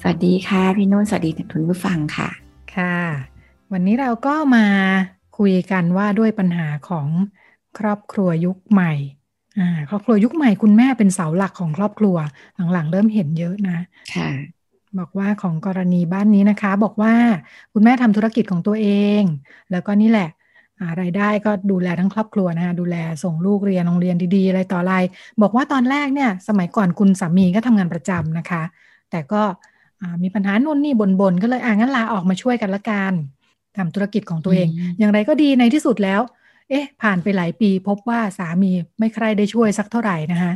[0.00, 2.30] สวัสดีค่ะพี่นุ่นสวัสดีทุนผู้ฟังค่ะ
[2.76, 2.96] ค่ะ
[3.72, 4.66] วันนี้เราก็มา
[5.38, 7.08] คุยกันว่าด้วยปัญหาของ
[7.78, 8.92] ครอบครัวยุคใหม่
[9.58, 12.16] อ่าครอบครัวยุคใหม่คุณแม่เป็นเสาหลักของครอบครัว
[12.72, 13.78] หลังๆ เริ่มเห็นเยอะนะ
[14.14, 14.30] ค่ะ
[14.98, 17.14] บอกว่าของกรณีบ้านนี้นะคะ บอกว่า
[17.72, 18.88] คุณแม่ทำธุรกิจของตัวเอ
[19.20, 19.22] ง
[19.70, 20.28] แล้วก็นี่แหละ
[21.00, 24.94] รายได้ก็ดูแลทั้งครอบครัวนะคะดูแลส่งลูกเรียนโรงเรียนดีๆ อะไรต่ออะไร
[25.42, 28.62] บอกว่าตอนแรกเนี่ย สมัยก่อนคุณสามีก็ทำงานประจำนะคะ
[29.10, 29.42] แต่ก็
[30.22, 33.12] มีปัญหาโน่นนี่บนๆก็เลยอ่างั้นลาออกมาช่วยกันละกัน
[33.76, 34.68] ทำธุรกิจของตัวเอง
[34.98, 36.20] อย่างไรก็ดีในที่สุดแล้ว
[36.68, 40.52] เอ๊ะ ผ่านไปหลายปีพบว่าสามีไม่ใครได้ช่วยสักเท่าไหร่นะคะ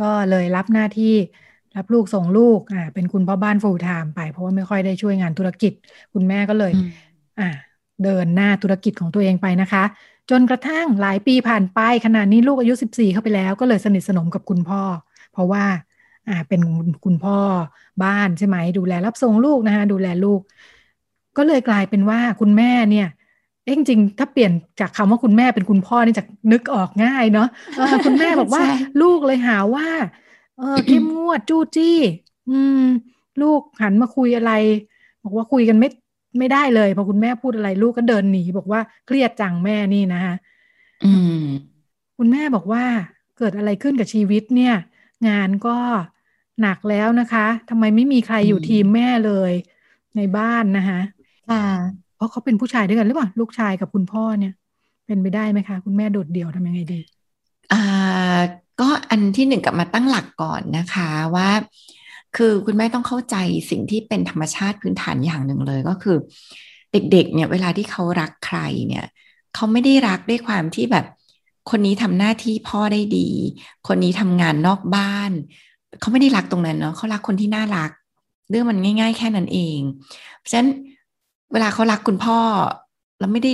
[0.00, 1.14] ก็เลยรับหน้าที่
[1.76, 5.72] รับลูกส่งลูกอ่าเป็นคุณพ่อบ้านฟูลไทม์ไปเพราะว่าไม่ค่อยได้ช่วยงานธุรกิจ
[6.14, 6.72] คุณแม่ก็เลย
[7.38, 7.44] อ่า
[8.04, 9.84] เดินหน้าธุรกิจของตัวเองไปนะคะ
[10.30, 14.82] จนกระทั่งหลายปีผ่านไปขณะนี้ลูกอายุสิบสี่เข้าไปแล้ว ก็เลยสนิทสนมกับคุณพ่อ
[15.32, 15.64] เพราะว่า
[16.28, 16.60] อ่าเป็น
[17.04, 17.38] คุณพ่อ
[18.04, 20.40] บ้านใช่ไหมดูแลรับส่งลูกนะคะดูแลลูก
[21.36, 23.08] ก็เลยกลายเป็นว่าคุณแม่เนี่ย
[23.64, 27.48] เอ้จริงถ้าเปลี่ยนจากคำว่าคุณแม่เป็นคุณพ่อนี่จะนึกออกง่ายเนาะ
[28.06, 28.64] คุณแม่บอกว่า
[29.02, 29.88] ลูกเลยหาว่า
[30.58, 31.98] เออเข้มงวดจู้จี้
[32.50, 32.82] อืม
[33.42, 34.52] ลูกหันมาคุยอะไร
[35.24, 35.88] บอกว่าคุยกันไม่
[36.38, 40.34] ไม่ได้เลยพอคุณแม่พูดอะไรลูกก็เดินหนีบอกว่าเครียดจังแม่นี่นะคะ
[41.04, 41.12] อื
[41.42, 41.44] ม
[42.18, 42.84] คุณแม่บอกว่า
[43.38, 44.74] เกิดอะไรขึ้นกับชีวิตเนี่ย
[45.28, 45.76] งานก็
[46.60, 49.52] หนักแล้วนะคะทำไมไม่มีใครอยู่ทีมแม่เลย
[50.16, 51.00] ในบ้านนะคะ
[51.50, 51.64] ค่ะ
[52.22, 54.52] ราะเขาเป็นผู้ชายด้วยกันหรือเปล่าลูกชายกับคุณพ่อเนี่ย
[55.06, 57.00] เป็นไปได้ไหมคะ คุณแม่โดดเดี่ยวทำยังไงดี
[57.72, 58.38] อ่า
[58.80, 61.50] ก็อันที่หนึ่งกับมาตั้งหลักก่อนนะคะว่า
[62.36, 63.36] คือคุณแม่ต้องเข้าใจ
[63.70, 66.16] สิ่งที่เป็นธรรมชาติพื้นฐานอย่างหนึ่งเลยก็คือ
[66.92, 68.58] เด็กๆ เนี่ยเวลาที่เขารักใคร
[68.88, 69.06] เนี่ย
[69.54, 71.06] เขาไม่ได้รักด้วยความที่แบบ
[71.70, 73.28] คนนี้ทำหน้าที่พ่อได้ดี
[73.88, 75.30] คนนี้ทำงานนอกบ้าน
[76.00, 77.90] เขาไม่ได้รักตรงนั้นเนาะเขารักคนที่น่ารัก
[78.50, 79.78] เรื่องมันง่าย ๆ แค่นั้นเอง
[80.38, 80.70] เพราะฉะนั้น
[81.52, 82.38] เวลาเขารักคุณพ่อ
[83.20, 83.52] เราไม่ได้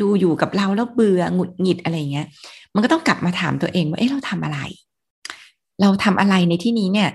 [0.00, 2.26] ดูอยู่กับเราแล้วเบื่อหงุดหงิดอะไรเงี้ย
[2.74, 4.58] มันก็ต้องกลับมาถามตัวเองว่าเอ๊ะเราทำอะไร
[5.80, 7.10] เราทำอะไรในที่นี้เนี่ย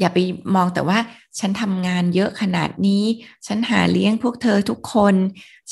[0.00, 0.18] อย่าไป
[0.54, 0.98] มองแต่ว่า
[1.38, 3.04] ฉันทำงานเยอะขนาดนี้
[3.46, 5.14] ฉันหาเลี้ยงพวกเธอทุกคน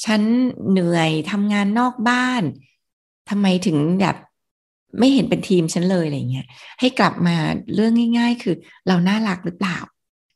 [0.04, 0.22] ฉัน
[0.70, 2.42] เหนื่อยทำงานนอกบ้าน
[3.30, 4.16] ทำไมถึงแบบ
[4.98, 6.46] ไม่เห็นเป็นทีมฉันเลยอะไรเงี้ย
[6.80, 7.36] ให้กลับมา
[7.74, 8.54] เรื่องง่าย ๆ คือ
[8.88, 9.78] เราน่ารักหรือเปล่า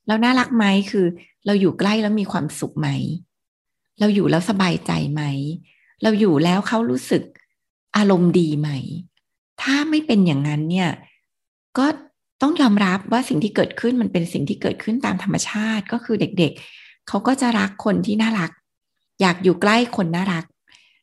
[0.09, 1.07] เราน่ารักไหมคือ
[1.47, 2.89] เราอยู่ใกล้แล้วมีความสุขไหม
[4.01, 5.22] เราอยู่แล้วสบายใจไหม
[6.03, 7.22] เราอยู่แล้วเขารู้สึก
[7.97, 8.70] อารมณ์ดีไหม
[9.62, 10.91] ถ้าไม่เป็นอย่างนั้นเนี่ย
[11.78, 11.87] ก็
[12.43, 18.51] ต้องยอมรับว่าสิ่งที่เกิดขึ้นมันเป็นสิ่งที่เกิดขึ้นตามธรรมชาติก็คือเด็กๆ เขาก็จะรักคนที่น่ารัก
[19.20, 20.45] อยากอยู่ใกล้คนน่ารัก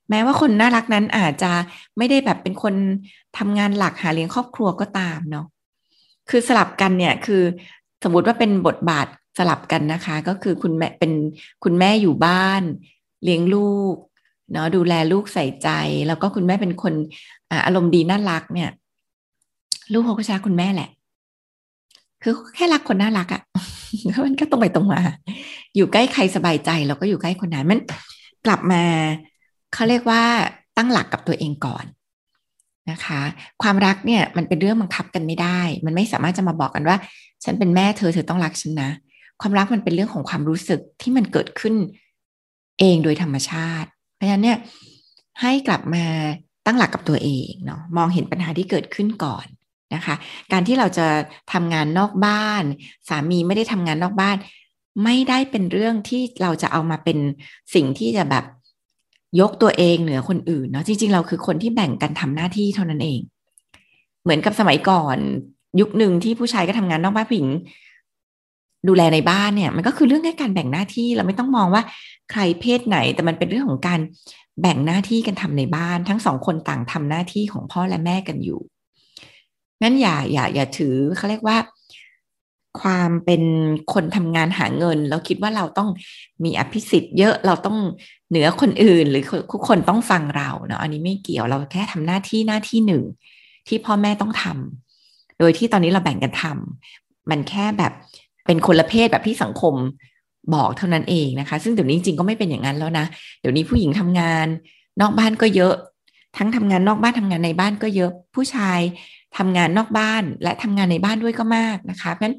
[0.10, 1.52] แม้ว่าคนน่ารักนั้นอาจจะ
[1.98, 2.76] ไม่ได้แบบเป็นคน
[3.38, 5.46] ทำงานหลักหาเลี้ยงครอบครัวก็ตามเนาะ
[6.30, 7.42] คือสลับกันเนี่ยคือ
[8.04, 9.08] สมมติว่าเป็นบทบาท
[9.38, 11.12] สลับกันนะคะ ก็คือคุณแม่เป็น
[11.64, 12.64] คุณแม่อยู่บ้าน
[13.24, 13.96] เลี้ยงลูก
[14.52, 15.70] เนาะดูแลลูกใส่ใจ
[16.08, 16.94] แล้วก็คุณแม่เป็นคน
[17.66, 18.70] อารมณ์ดีน่ารักเนี่ย
[19.94, 20.90] ลูกเขาก็ชาคุณแม่แหละ
[22.24, 23.42] คือแค่รักคนน่ารักอะ่ะ
[24.26, 25.02] มันก็ตรงไปตรงมา
[25.76, 27.80] อยู่ใกล้ใครสบายใจเราก็อยู่ใกล้คนนั้นมัน
[28.46, 28.84] กลับมา
[29.74, 30.22] เขาเรียกว่า
[30.78, 31.86] ตั้งหลักกับตัวเองก่อน
[32.92, 33.22] นะคะ
[33.64, 36.98] ความรักเนี่ยมันเป็นเรื่องบังคับกันไม่ได้ มันไม่สามารถจะมาบอกกันว่า
[37.44, 38.90] ฉันเป็นแม่เธอเธอต้องรักฉันนะ
[39.42, 41.76] ความรักมันเป็นเรื่องของความรู้สึกที่มันเกิดขึ้น
[42.80, 44.58] เองโดยธรรมชาติ เพราะฉะนั้นเนี่ย
[45.42, 46.06] ให้กลับมา
[46.66, 49.46] ตั้งหลักกับตัวเองเนาะมองเห็นปัญหาที่เกิดขึ้นก่อน
[49.96, 50.16] นะคะ
[50.52, 51.08] การที่เราจะ
[51.54, 52.64] ทำงานนอกบ้าน
[53.10, 54.36] สามีไม่ได้ทำงานนอกบ้าน
[55.04, 57.18] ไม่ได้เป็นเรื่องที่เราจะเอามาเป็น
[57.74, 58.46] สิ่งที่จะแบบ
[59.40, 63.20] ยกตัวเองเหนือคนอื่นเนาะจริง ๆ เราคือคนที่แบ่งกันทำหน้าที่เท่านั้นเอง
[64.24, 65.18] เหมือนกับสมัยก่อน
[65.80, 67.48] ยุคหนึ่งที่ผู้ชายก็ทำงานนอกบ้านผิง
[68.88, 71.84] ดูแลในบ้านเนี่ย มันก็คือเรื่องแค่การแบ่งหน้าที่เราไม่ต้องมองว่า
[72.32, 74.00] ใครเพศไหน แต่มันเป็นเรื่องของการ
[74.62, 78.60] แบ่งหน้าที่กันทำในบ้าน ทั้งสองคนต่างทำหน้าที่ของพ่อและแม่กันอยู่
[79.82, 81.58] งั้นอย่าอย่าอย่าถือเขาเรียกว่า
[82.82, 83.44] ความเป็น
[83.94, 85.90] คนทำงานหาเงิน แล้วคิดว่าเราต้อง
[86.44, 87.78] มีอภิสิทธิ์เยอะเราต้อง
[88.30, 93.04] เหนือคนอื่น หรือทุกคนต้องฟังเราเนาะอันนี้ไม่เกี่ยวเราแค่ทำหน้าที่หน้าที่หนึ่ง
[93.68, 97.92] ที่พ่อแม่ต้องทำโดยที่ตอนนี้เราแบ่งกันทำมันแค่แบบ
[98.46, 99.76] เป็นคนละเพศแบบที่สังคม
[100.56, 103.06] บอกเท่านั้นเองนะคะ ซึ่งเดี๋ยวนี้จริงๆก็ไม่เป็นอย่างนั้นแล้วนะ
[103.42, 104.48] เดี๋ยวนี้ผู้หญิงทำงาน
[105.02, 105.74] นอกบ้านก็เยอะ
[106.38, 108.80] ทั้งทำงานนอกบ้านทำงานในบ้านก็เยอะ ผู้ชาย
[109.38, 112.36] ทำงานนอกบ้านและทำงานในบ้านด้วยก็มากนะคะเพราะฉะนั้น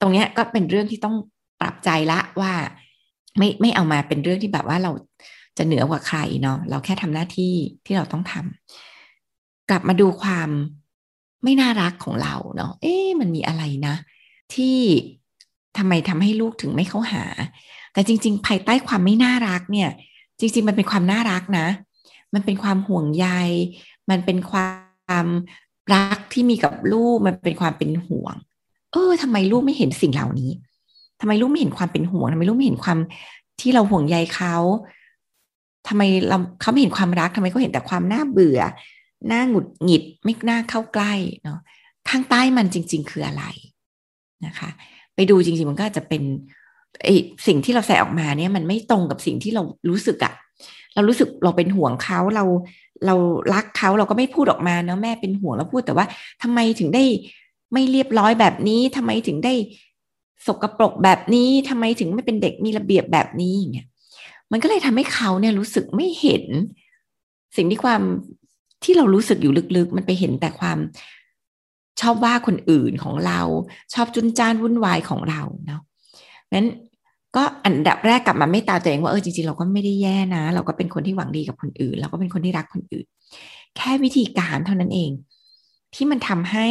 [0.00, 1.16] ตรงนี้ก็เป็นเรื่องที่ต้อง
[1.60, 2.52] ปรับใจละว่า
[3.38, 4.90] ไม่ไม่เอามาเป็นเรื่องที่แบบว่าเรา
[5.58, 7.54] จะเหนือกว่าใครเนาะเราแค่ทำหน้าที่
[7.84, 10.48] ที่เราต้องทำกลับมาดูความ
[11.44, 13.94] ไม่น่ารักของเราเนาะเอ๊ะมันมีอะไรนะ
[14.54, 14.78] ที่
[15.78, 17.24] ทำไมทำให้ลูกถึงไม่เข้าหา
[17.92, 19.90] แต่จริง ๆ ภายใต้ความไม่น่ารักเนี่ย
[20.38, 21.68] จริง ๆ มันเป็นความน่ารักนะ
[22.34, 23.26] มันเป็นความห่วงใย
[24.10, 24.66] มันเป็นควา
[25.24, 25.26] ม
[25.94, 28.34] รักที่มีกับลูกมันเป็นความเป็นห่วง
[28.92, 30.50] เออทำไมลูกไม่เห็นสิ่งเหล่านี้
[31.20, 32.98] ทำไมลูกไม่เห็นความเป็นห่วงทำไมลูกไม่เห็นความ
[33.60, 34.56] ที่เราห่วงใยเขา
[35.88, 38.60] ทำไมเราเขาไม่เห็นความรักทำไมเขาเห็นแต่ความน่าเบื่อ
[39.28, 41.12] หน้าหงุดหงิดไม่น่าเข้าใกล้
[41.42, 41.58] เนาะ
[42.08, 43.44] ข้างใต้มันจริง ๆ คืออะไร
[44.46, 44.70] นะคะ
[45.14, 46.22] ไปดูจริง ๆ มันก็จะเป็น
[47.04, 47.08] ไอ
[47.46, 50.34] สิ่งที่เราใส่ออกมาเนี่ยมันไม่ตรงกับสิ่งที่เรารู้สึกอะ
[50.94, 52.44] เรารู้สึกเราเป็นห่วงเขาเรา
[53.06, 53.14] เรา
[53.54, 56.06] รักเขาเราก็ไม่พูดออกมาเนาะแม่เป็นห่วงเราพูดแต่ว่า
[56.42, 57.04] ทำไมถึงได้
[57.72, 59.54] ไม่เรียบร้อยแบบนี้ทำไมถึงได้
[60.46, 63.88] สกรปรกแบบนี้ทำไมถึงไม่เป็นเด็กมีระเบียบแบบนี้อย่างเงี้ย
[64.52, 66.44] มันก็เลยทำให้เขาเนี่ยรู้สึกไม่เห็น
[67.56, 68.02] สิ่งที่ความ
[68.84, 70.78] ที่เรารู้สึกอยู่ลึกๆ มันไปเห็นแต่ความ
[72.00, 73.40] ชอบว่าคนอื่นของเรา
[73.94, 75.80] ชอบจุนจ้านวุ่นวายของเราเนาะ
[76.54, 76.68] นั้น
[77.36, 83.06] ก็อันดับแรกกลับมาไม่ตาตัวเองว่าเออจริงๆเราก็ไม่ได้แย่นะ เราก็เป็นคนที่หวังดีกับคนอื่น เราก็เป็นคนที่รักคนอื่น
[83.76, 85.10] แค่วิธีการเท่านั้นเอง
[85.94, 86.68] ที่มันทำให้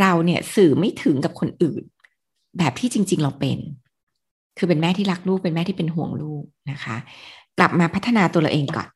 [0.00, 1.82] เราเนี่ยสื่อไม่ถึงกับคนอื่น
[2.58, 3.58] แบบที่จริง ๆ เราเป็น
[4.58, 6.96] คือเป็นแม่ที่รักลูกเป็นแม่ที่เป็นห่วงลูกนะคะ
[7.58, 8.88] กลับมาพัฒนาตัวเราเองก่อน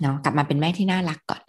[0.00, 1.42] เนาะกลับมาเป็นแม่ที่น่ารักก่อน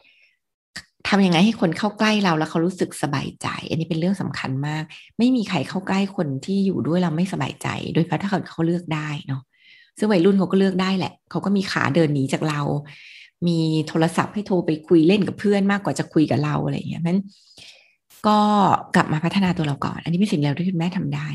[1.15, 4.83] ทำยังไงให้คนเข้าใกล้เราแล้วเขารู้สึกสบายใจ อันนี้เป็นเรื่องสำคัญมาก
[5.17, 9.41] ไม่มีใครเข้าใกล้คนที่อยู่ด้วยเราไม่สบายใจ โดยเฉพาะถ้าเขาเขาเลือกได้เนาะ
[9.97, 12.61] ซึ่งวัยรุ่นเขาก็เลือกได้แหละเขาก็มีขาเดินหนีจากเรา
[13.47, 17.19] มีโทรศัพท์ให้โทรไปคุยเล่นกับเพื่อนมากกว่าจะคุยกับเราอะไรอย่างเงี้ยนั้น
[18.27, 18.39] ก็
[18.95, 21.27] กลับมาพัฒนาตัวเราก่อน อันนี้เป็นสิ่งเร็วที่คุณแม่ทำได้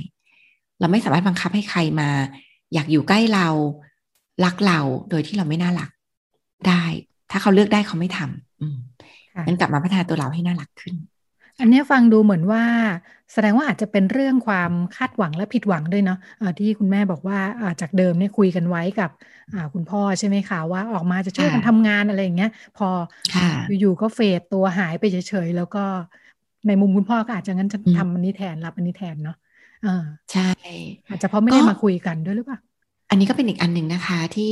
[0.80, 2.08] เราไม่สามารถบังคับให้ใครมา
[2.74, 3.48] อยากอยู่ใกล้เรา
[4.44, 5.90] รักเราโดยที่เราไม่น่ารัก
[6.68, 6.84] ได้
[7.30, 8.78] ถ้าเขาเลือกได้เขาไม่ทำอืม
[9.46, 10.94] งั้นกลับมาพัฒนาตัวเราให้น่ารักขึ้น
[11.60, 12.64] อันนี้ฟังดูเหมือนว่า
[13.32, 17.38] แสดงว่าอาจจะเป็นเรื่องความคาดหวังและผิดหวังด้วยเนาะะที่คุณแม่บอกว่า
[17.80, 19.10] จากเดิมเนี่ยคุยกันไว้กับ
[19.74, 22.88] คุณพ่อใช่ไหมคะว่าออกมาจะช่วยกันทำงานอะไรอย่างเงี้ย พอ
[23.80, 25.84] อยู่ๆก็เฟดตัวหายไปเฉยๆแล้วก็
[26.66, 29.36] ในมุมคุณพ่อก็อาจจะงั้นจะทำอันนี้แทนรับอันนี้แทนเนาะ
[29.86, 30.50] อ่าใช่
[31.08, 32.58] อาจจะเพราะไม่ได้มาคุยกันด้วยหรือเปล่า
[33.10, 34.50] อันนี้ก็เป็นอีกอันหนึ่งนะคะ ที่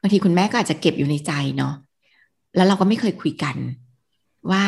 [0.00, 1.74] บางทีคุณแม่ก็อาจจะเก็บอยู่ในใจเนาะ
[2.56, 3.56] แล้วเราก็ไม่เคยคุยกัน
[4.50, 4.62] ว่า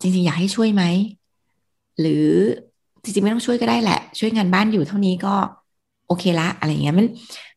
[0.00, 0.84] จริงๆ อยากให้ช่วยไหม
[2.00, 2.28] หรือ
[3.02, 5.34] จริงๆ ไม่ต้องช่วยก็ได้แหละ ช่วยงานบ้านอยู่เท่านี้ก็
[6.06, 7.06] โอเคละ อะไรเงี้ยมัน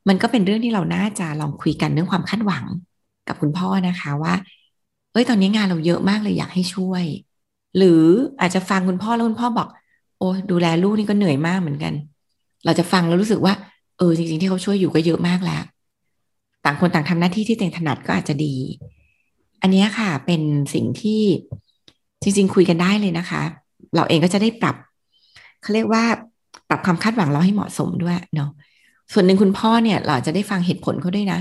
[0.07, 2.65] มันก็เป็นเรื่องที่เราน่าจะลองคุยกันเรื่องความคาดหวัง
[3.27, 4.33] กับคุณพ่อนะคะว่า
[5.11, 7.03] เอ้ยตอนนี้งานเราเยอะมากเลยอยากให้ช่วย
[7.77, 8.03] หรือ
[8.39, 9.67] อาจจะฟังคุณพ่อแล้วคุณพ่อบอก
[10.17, 11.93] โอ้ดูแลลูกนี่ก็เหนื่อยมากเหมือนกัน
[12.65, 13.53] เราจะฟังแล้วรู้สึกว่า
[13.97, 15.63] เออจริง ๆ ที่เขาช่วยอยู่ก็เยอะมากแล้ว
[16.65, 18.55] ต่างคนต่างทำหน้าที่ที่ตัวเองถนัดก็อาจจะดี
[19.61, 20.41] อันนี้ค่ะเป็น
[20.73, 21.21] สิ่งที่
[22.21, 23.41] จริง ๆ คุยกันได้เลยนะคะ
[23.95, 24.75] เราเองก็จะได้ปรับ
[25.61, 26.03] เขาเรียกว่า
[26.69, 28.49] ปรับความคาดหวังเราให้เหมาะสมด้วยเนาะ
[29.13, 31.39] ส่วนหนึ่งคุณพ่อเนี่ย เราจะได้ฟังเหตุผลเขาด้วยนะ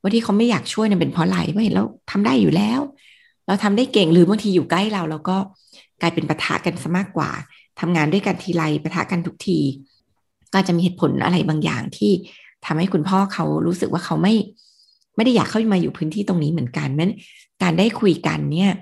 [0.00, 2.80] ว่าที่เขาไม่อยากช่วยเนี่ยเป็นเพราะอะไรเพราเห็นแล้วทำได้อยู่แล้ว
[3.46, 5.36] เราทำได้เก่งหรือบางทีอยู่ใกล้เราแล้วก็
[6.00, 7.30] กลายเป็นปะทะกันซะมากกว่า
[7.80, 9.58] ทำงานด้วยกันทีไรปะทะกันทุกที
[10.52, 12.12] ก็จะมีเหตุผลอะไรบางอย่างที่
[12.66, 14.34] ทำให้คุณพ่อเขารู้สึกว่าเขาไม่
[15.16, 17.12] ไม่ได้อยากเข้ามาอยู่พื้นที่ตรงนี้เหมือนกันนั้น
[17.62, 18.72] การได้คุยกันเนี่ย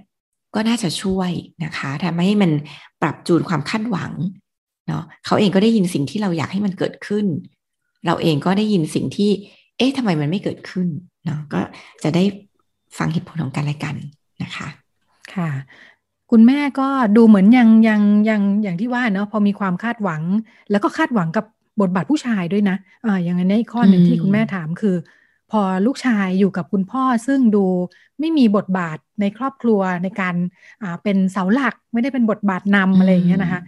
[0.54, 1.30] ก็น่าจะช่วย
[1.64, 2.50] นะคะทำให้มัน
[3.02, 4.12] ปรับจูนความคาดหวัง
[4.88, 7.26] เนาะเขาเองก็ได้ยินสิ่งที่เราอยากให้มันเกิดขึ้น
[8.06, 9.30] เราเองก็ได้ยินสิ่งที่
[9.76, 10.88] เอ๊ะทำไมมันไม่เกิดขึ้น
[11.24, 11.60] เนาะก็
[12.02, 12.24] จะได้
[12.98, 13.94] ฟังเหตุผลของกันและกัน
[14.42, 14.68] นะคะ
[15.34, 15.50] ค่ะ
[16.30, 20.22] คุณแม่ก็ดูเหมือนยังยังยังอย่างที่ว่าเนาะพอมีความคาดหวัง
[20.70, 21.44] แล้วก็คาดหวังกับ
[21.80, 24.96] บทบาทผู้ชายด้วยนะอ่าอย่างนี้อีกข้อหนึ่งที่คุณแม่ถามคือ
[25.50, 27.64] พอลูกชายอยู่กับคุณพ่อซึ่งดู
[28.20, 30.34] ไม่มีบทบาทในครอบครัวในการ
[30.82, 33.60] อ่าเป็นเสาหลักไม่ได้เป็นบทบาทนำอะไรอย่างเงี้ยนะคะ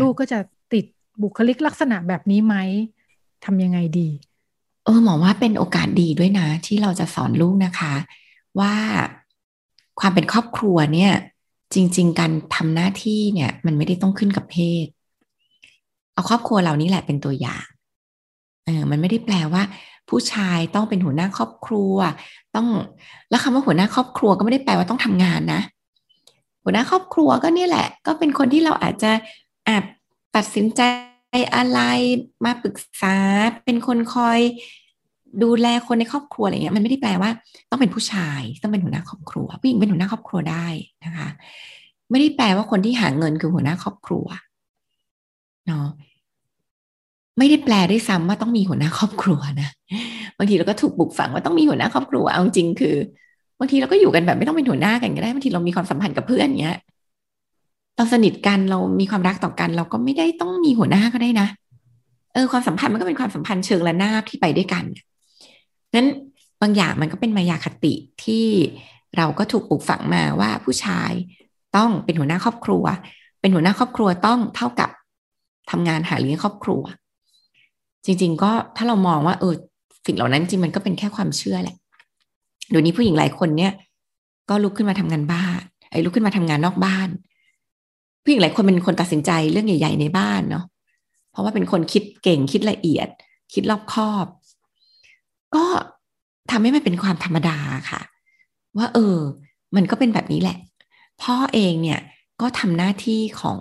[0.00, 0.38] ลูกก็จะ
[0.72, 0.84] ติด
[1.22, 2.54] บุคลิกลักษณะแบบนี้ไหม
[3.44, 4.08] ทำยังไงดี
[4.84, 7.94] เออหมอว่าเป็นโอกาสดีด้วยนะ ที่เราจะสอนลูกนะคะ
[8.60, 8.74] ว่า
[10.00, 11.12] ความเป็นครอบครัวเนี่ย
[11.74, 14.86] จริง ๆ การทำหน้าที่เนี่ย มันไม่ได้ต้องขึ้นกับเพศ
[16.12, 17.66] เอาครอบครัวเรานี่แหละเป็นตัวอย่าง
[18.64, 19.62] เออมันไม่ได้แปลว่า
[20.10, 21.94] ผู้ชายต้องเป็นหัวหน้าครอบครัว
[22.54, 22.68] ต้อง
[23.30, 25.60] แล้วคำว่าหัวหน้าครอบครัวก็ไม่ได้แปลว่าต้องทำงานนะ
[26.64, 29.12] หัวหน้าครอบครัวก็นี่แหละ ก็เป็นคนที่เราอาจจะ
[29.68, 29.84] อาจ
[30.36, 30.80] ตัดสินใจ
[31.56, 31.80] อะไร
[32.44, 33.16] มาปรึกษา
[33.64, 34.40] เป็นคนคอย
[35.42, 37.30] ดูแลคนในครอบครัวอะไรเงี้ยมันไม่ได้แปลว่า
[37.70, 40.66] ต้องเป็นผู้ชายต้องเป็นหัวหน้าครอบครัวผู้หญิงเป็นหัวหน้าครอบครัวได้
[41.04, 41.28] นะคะ
[42.10, 44.26] ไม่ได้แปลว่าคนที่หาเงินคือหัวหน้าครอบครัว
[45.66, 45.86] เนาะ
[47.38, 49.68] ไม่ได้แปลได้ซ้ำว่าต้องมีหัวหน้าครอบครัวนะ
[50.38, 52.96] บางทีเราก็ถูกปลูกฝังว่าต้องมีหัวหน้าครอบครัวเอาจริงคือ
[53.58, 56.78] บางทีเราก็อยู่กันแบบไม่ต้องเป็นหัวหน้ากันก็ได้บางทีเรามีความสัมพันธ์กับเพื่อนเงี้ย
[57.96, 61.48] เราสนิทกันเรามีความรักต่อกัน เราก็ไม่ได้ต้องมีหัวหน้าก็ได้นะ
[62.34, 64.84] เออความสัมพันธ์มันก็เป็นความสัมพันธ์เชิงระนาบที่ไปด้วยกัน
[65.94, 66.08] นั้น
[66.62, 68.46] บางอย่างมันก็เป็นมายาคติที่
[69.16, 71.12] เราก็ถูกปลูกฝังมาว่าผู้ชาย
[71.76, 72.84] ต้องเป็นหัวหน้าครอบครัว
[73.40, 74.90] เป็นหัวหน้าครอบครัวต้องเท่ากับ
[75.70, 76.82] ทำงานหาเลี้ยงครอบครัว
[78.04, 79.54] จริง ๆ ก็ถ้าเรามองว่าเออ
[80.06, 81.76] สิ่งเหล่านั้นจริงมันก็เป็นแค่ความเชื่อแหละ
[82.70, 83.72] เดี๋ยวนี้ผู้หญิงหลายคนเนี่ย
[84.48, 85.58] ก็ลุกขึ้นมาทำงานบ้าน
[85.90, 87.08] ไอ้ลุกขึ้นมาทำงานนอกบ้าน
[88.22, 90.64] ผู้หญิงหลายคนเป็นคนตัดสินใจเรื่องใหญ่ ๆ ในบ้านเนาะ
[91.30, 93.08] เพราะว่าเป็นคนคิดเก่งคิดละเอียด
[93.54, 94.26] คิดรอบคอบ
[95.54, 95.64] ก็
[96.50, 97.58] ทำให้มันเป็นความธรรมดา
[97.90, 98.00] ค่ะ
[98.76, 99.16] ว่า เออ
[99.76, 100.58] มันก็เป็นแบบนี้แหละ
[101.22, 102.00] พ่อเองเนี่ย
[102.40, 103.58] ก็ทำหน้าที่ของ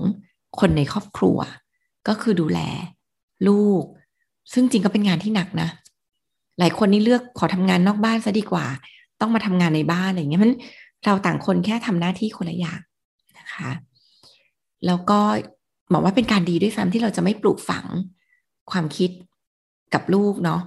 [0.59, 1.37] คนในครอบครัว
[2.07, 2.59] ก็คือดูแล
[3.47, 3.83] ลูก
[4.53, 5.69] ซึ่งจริงก็เป็นงานที่หนักนะ
[6.59, 8.65] หลายคนนี่เลือกขอทำงานนอกบ้านซะดีกว่า
[9.21, 10.51] ต้องมาทำงานในบ้านอะไรเงี้ยมัน
[11.05, 12.81] เราต่างคนแค่ทำหน้าที่คนละอย่าง
[13.39, 13.69] นะคะ
[14.85, 15.19] แล้วก็
[15.93, 17.85] บอกว่าเป็นการดีด้วยซ้ำที่เราจะไม่ปลูกฝัง
[18.71, 19.11] ความคิด
[19.93, 20.61] กับลูกเนาะ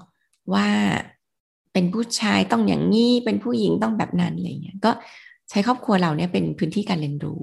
[0.54, 0.66] ว่า
[1.72, 4.90] เป็นผู้ชายต้องอย่างนี้ เป็นผู้หญิงต้องแบบนั้นอะไรเงี้ยก็
[5.50, 7.42] ใช้ครอบครัวเราเนี่ยเป็นพื้นที่การเรียนรู้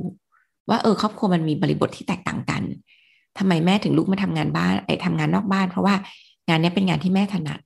[0.70, 2.64] ว่าเออครอบครัวมันมีบริบทที่แตกต่างกัน
[3.38, 5.96] ทำไมแม่ถึงลุกมาทำงานบ้านไอ้ทำงานนอกบ้าน เพราะว่า
[6.50, 7.60] งานนี้เป็นงานที่แม่ถนัด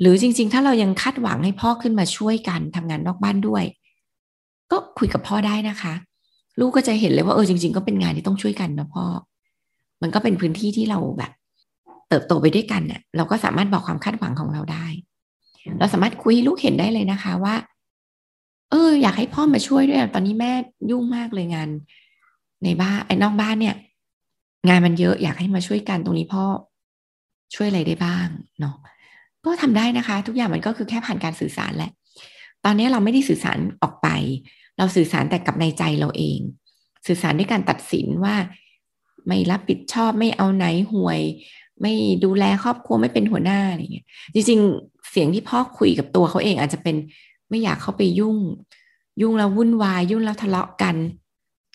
[0.00, 3.64] หรือจริง ๆ ถ้าเรายังคาดหวังให้พ่อขึ้นมาช่วยกันทำงานนอกบ้านด้วย
[4.70, 5.94] ก็คุยกับพ่อได้นะคะ
[6.60, 9.04] ลูกก็จะเห็นเลยว่าเออจริง ๆ ก็เป็นงานที่ต้องช่วยกันนะพ่อ
[10.02, 11.32] มันก็เป็นพื้นที่ที่เราแบบ
[12.08, 14.86] เติบโตไปด้วยกันเนี่ยเราก็สามารถบอกความคาดหวังของเราได้
[15.78, 17.54] เราสามารถคุยให้ลูกเห็นได้เลยนะคะว่า
[18.70, 20.52] เออ อยากให้พ่อมาช่วยด้วย ตอนนี้แม่
[20.90, 21.68] ยุ่งมากเลยงาน
[22.64, 23.74] ในบ้านไอ้นอกบ้านเนี่ย
[24.68, 26.44] งานมันเยอะอยากให้มาช่วยกันตรงนี้พ่อ
[27.54, 28.28] ช่วยอะไรได้บ้าง
[28.60, 28.76] เนาะ
[29.44, 31.90] ก็ทำได้นะคะ ทุกอย่างมันก็คือแค่ผ่านการสื่อสารแหละ
[32.64, 34.08] ตอนนี้เราไม่ได้สื่อสารออกไป
[34.78, 36.38] เราสื่อสารแต่กับในใจเราเอง
[37.06, 38.34] สื่อสารด้วยการตัดสินว่า
[39.26, 41.20] ไม่รับผิดชอบไม่เอาไหนห่วย
[41.82, 41.92] ไม่
[42.24, 46.96] ดูแลครอบครัวไม่เป็นหัวหน้าอะไรเงี้ยจริงๆ เสียงที่พ่อคุยกับตัวเขาเองอาจจะเป็น
[47.50, 48.38] ไม่อยากเข้าไปยุ่ง
[49.20, 50.96] ยุ่งแล้ววุ่นวาย ยุ่งแล้วทะเลาะกัน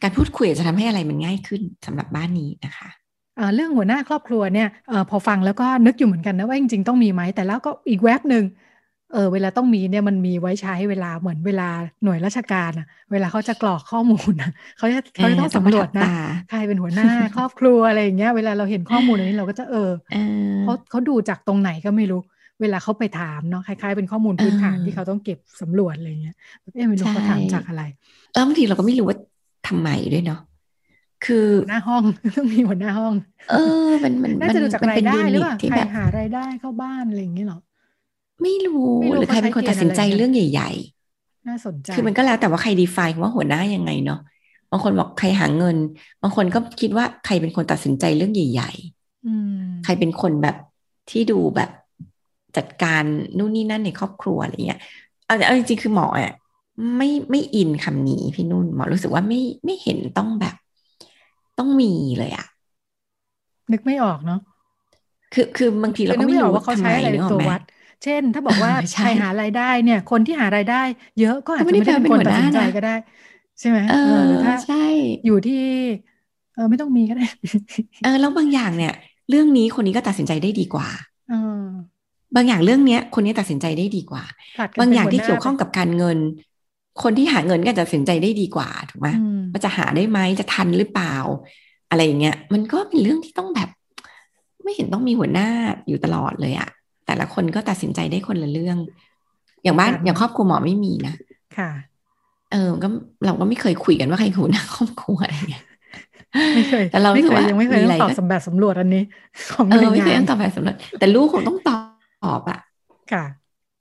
[0.02, 2.90] การพูดคุยจะทำให้อะไรมันง่ายขึ้นสำหรับบ้านนี้นะคะ
[3.56, 8.44] เรื่องหัวหน้าครอบครัวเนี่ยอพอฟังแล้วก็นึกอยู่เหมือนกันนะว่าจริงๆต้องมีไหมแต่แล้วก็อีกแวบหนึ่ง
[9.14, 11.70] เออเวลาต้องมีเนี่ยมันมีไว้ใช้เวลาเหมือนเวลา
[12.04, 16.08] หน่วยราชการอะเวลาเขาจะกรอกข้อมูลนะเขาจะเขาจะต้องสำรวจนะ
[16.50, 19.92] ใครเป็นหัวหน้าครอบครัวอะไรอย่างเงี้ยเวลาเราเห็นข้อมูลอันนี้เราก็จะเออ
[20.64, 22.22] เขาเขาดูจากตรงไหนก็ไม่รู้
[22.62, 26.36] เวลาเขาไปถามเนาะคล้ายๆเป็นข้อมูลพื้นฐานที่เขาต้องเก็บสำรวจอะไรเงี้ย
[26.76, 27.84] เอ๊ะไม่รู้เขาถามจากอะไร
[28.34, 29.18] แล้วบางทีเราก็ไม่รู้ว่า
[29.68, 30.40] ทำไมด้วยเนาะ
[31.26, 32.04] คือหน้าห้อง
[32.38, 33.14] ต้องมีหัวหน้าห้อง
[33.52, 33.56] เอ
[33.88, 37.60] อ มันมันน่าจะดูจากรายได้หรือเปล่าใครหารายได้เข้าบ้านอะไรอย่างเงี้ยหรอ
[38.44, 40.72] ไม่รู้หรือใครเป็นคนตัดสินใจเรื่องใหญ่
[41.10, 44.20] ๆ น่าสนใจ คือมันก็แล้วแต่ว่าใครดีไฟว่าหัวหน้ายังไงเนาะ
[44.72, 45.78] บางคนบอกใครหาเงิน
[46.22, 50.56] บางคนก็คิดว่าใครเป็นคนตัดสินใจเรื่องใหญ่ๆใครเป็นคนแบบ
[51.10, 51.70] ที่ดูแบบ
[52.58, 53.04] จัดการ
[53.38, 54.80] นู่นนี่นั่นในครอบครัวอะไรเงี้ย
[55.26, 56.34] เอาจริงๆคือหมออะ
[56.98, 60.56] ไม่ไม่อินคำนี้พี่นุ่นหมอรู้สึกว่าไม่ไม่เห็นต้องแบบ
[61.60, 62.46] ต้องมีเลยอะ
[63.72, 64.40] นึกไม่ออกเนาะ
[65.34, 67.62] คือคือบางทีเราก็ไม่รู้ว่าเขาใช้อะไรตัววัด
[68.04, 70.82] เช่น ถ้าบอกว่าใครหารายได้เนี่ย คนที่หารายได้
[71.20, 72.96] เยอะก็อาจจะไม่ได้เป็นคนตัดสินใจก็ได้
[73.60, 74.86] ใช่ไหมเออถ้าใช่
[75.26, 75.64] อยู่ที่
[76.56, 77.26] เออไม่ต้องมีก็ได้
[78.04, 78.94] เออแล้วบางอย่างเนี่ย
[79.30, 80.88] เรื่องนี้คนนี้ก็ตัดสินใจได้ดีกว่า
[82.36, 84.24] บางอย่างเรื่องเนี้ย คนนี้ตัดสินใจได้ดีกว่า
[84.80, 86.18] บางอย่างที่เกี่ยวข้องกับการเงิน
[87.04, 89.10] คนที่หาเงินก็ตัดสินใจได้ดีกว่าถูกไหม
[89.52, 91.16] ว่าจะหาได้ไหมจะทันหรือเปล่า
[91.90, 93.70] อะไรอย่างเงี้ย มันก็เป็นเรื่องที่ต้องแบบ
[94.64, 95.50] ไม่เห็นต้องมีหัวหน้า
[95.88, 96.70] อยู่ตลอดเลยอะ
[97.08, 98.78] แต่ละคนก็ตัดสินใจได้คนละเรื่อง
[99.64, 101.16] อย่างบ้านอย่างครอบครัวหมอไม่มีนะ
[101.58, 101.70] ค่ะ
[102.52, 102.88] เออก็
[103.26, 105.66] เราก็ไม่เคยคุยกันว่าใครหัวหน้าครอบครัวอะไรเงี้ย
[106.56, 109.04] ไม่เคยแต่เราไม่เคยยังไม่เคยต้องตอบสำแบบสำรวจอันนี้
[109.54, 111.84] ของเออไม่เคยต้องตอบแบบสำรวจแต่ลูกคงต้องตอบ
[112.26, 112.60] ตอบอะ
[113.12, 113.24] ค่ะ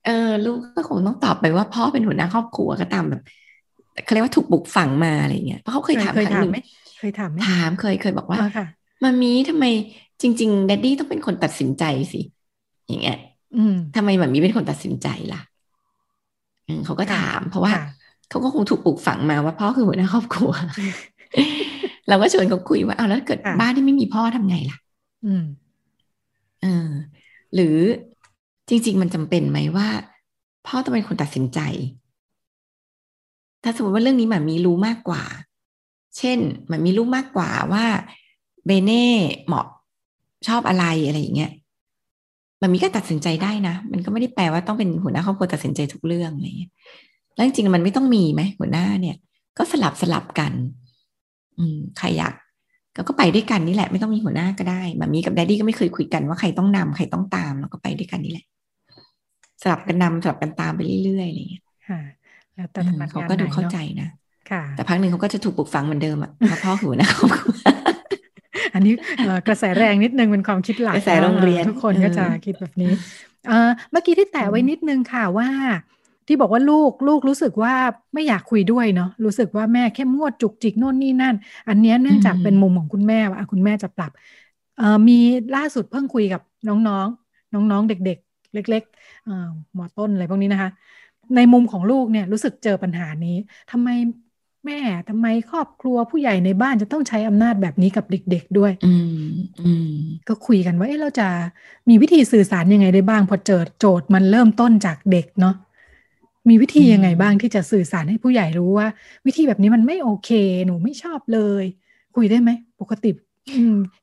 [0.04, 3.22] เออลูกก็คงต้องตอบไปว่าพ่อเป็นหัวหน้าครอบครัวก็ตามแบบ
[4.04, 6.52] เขาเรียกว่าถูกบุกฝังมาอะไรเงี้ยเพราะเขาเคยถามครั้งหนึ่ง
[6.98, 8.38] เคยถามไหมถามเคยเคยบอกว่า
[9.02, 9.64] มามีทำไม
[10.22, 12.20] จริงๆแดดดี้ต้องเป็นคนตัดสินใจสิ
[12.88, 13.18] อย่างเงี้ย
[13.96, 15.40] ทำไมมามีเป็นคนตัดสินใจล่ะ
[16.86, 17.72] เขาก็ถาม เพราะว่า
[18.30, 20.52] เขาก็คงถูกปลูกฝังมาว่าพ่อคือหัวหน้าครอบครัว
[22.08, 24.78] เราก็ชวนเขาคุยว่าเอาแล้วเกิดบ้านที่ไม่มีพ่อทำไงล่ะ
[25.26, 25.44] อืม
[26.60, 26.90] เออ
[27.54, 27.76] หรือ
[28.68, 29.88] จริง ๆ มันจำเป็นไหมว่า
[30.66, 31.60] พ่อต้องเป็นคนตัดสินใจ
[33.62, 35.22] ถ้าสมมติว่าเรื่องนี้หมามีรู้มากกว่า
[36.18, 36.38] เช่น
[36.68, 37.84] หมามีรู้มากกว่าว่า
[38.66, 39.08] เบเน่
[39.46, 39.66] เหมาะ
[40.48, 41.52] ชอบอะไรอะไรอย่างเงี้ย
[42.62, 46.70] มันมีก็ตัดสินใจได้นะ มันก็ไม่ได้แปลว่าต้องเป็นหัวหน้าครอบครัวตัดสินใจทุกเรื่องอะไรเงี้ย
[47.34, 49.16] แล้วจริงๆมันไม่ต้องมีไหมหัวหน้าเนี่ย
[49.58, 50.52] ก็สลับสลับกัน
[51.58, 52.34] อืมใครอยาก
[53.08, 58.46] ก็ไปด้วยกันนี่แหละ ไม่ต้องมีหัวหน้าก็ได้แบบมีกับแดดดี้ก็ไม่เคยคุยกันว่าใครต้องนำใครต้องตาม แล้วก็ไปด้วยกันนี่แหละ
[59.64, 62.00] สลับกันนำสลับกันตามไปเรื่อยๆอะไรอย่างเงี้ยค่ะ
[62.54, 64.08] แล้วแต่เขาก็ดูเข้าใจนะ
[64.50, 67.54] ค่ะ แต่พักหนึ่งเขาก็จะถูกปลุกฝังเหมือนเดิมอะเพราะพ่อหัวหน้าครอบครัว
[68.74, 68.94] อันนี้
[69.48, 72.92] กระแสแรงนิดนึงเป็นความคิดหลักกระแสโรงเรียนทุกคนก็จะคิดแบบนี้
[73.90, 75.48] เมื่อกี้ที่แตะไว้นิดนึงค่ะว่า
[76.26, 77.74] ที่บอกว่าลูกลูกรู้สึกว่า
[78.14, 81.34] ไม่อยากคุยด้วยเนาะรู้สึกว่าแม่เข้มงวดจุกจิกโน่นนี่นั่น
[81.68, 84.12] อันนี้เนื่องจากเป็นมุมของคุณแม่ว่าคุณแม่จะปรับ
[84.78, 85.18] เอ่อมี
[85.56, 89.03] ล่าสุดเพิ่งคุยกับน้องๆ น้องๆเด็ก ๆ เล็กๆเอ่อ
[89.74, 90.70] หมอต้นอะไรพวกนี้นะคะ
[91.36, 93.36] ในมุมของลูกเนี่ยรู้สึกเจอปัญหานี้
[93.70, 93.88] ทำไม
[94.64, 98.92] แม่ทำไมครอบครัวผู้ใหญ่ในบ้านจะต้องใช้อำนาจแบบนี้กับเด็ก ๆด้วยอื
[99.28, 99.88] มอืม
[100.28, 101.28] ก็คุยกันว่าเอ๊ะเราจะ
[101.88, 105.54] มีวิธีสื่อสารยังไงได้บ้าง พอเจอโจทย์มันเริ่มต้นจากเด็กเนาะ
[106.48, 108.86] มีวิธียังไงบ้างที่จะสื่อสารให้ผู้ใหญ่รู้ว่า
[109.26, 110.30] วิธีแบบนี้มันไม่โอเค
[110.66, 111.64] หนูไม่ชอบเลย
[112.16, 112.50] คุยได้ไหม
[112.80, 113.33] ปกติอืม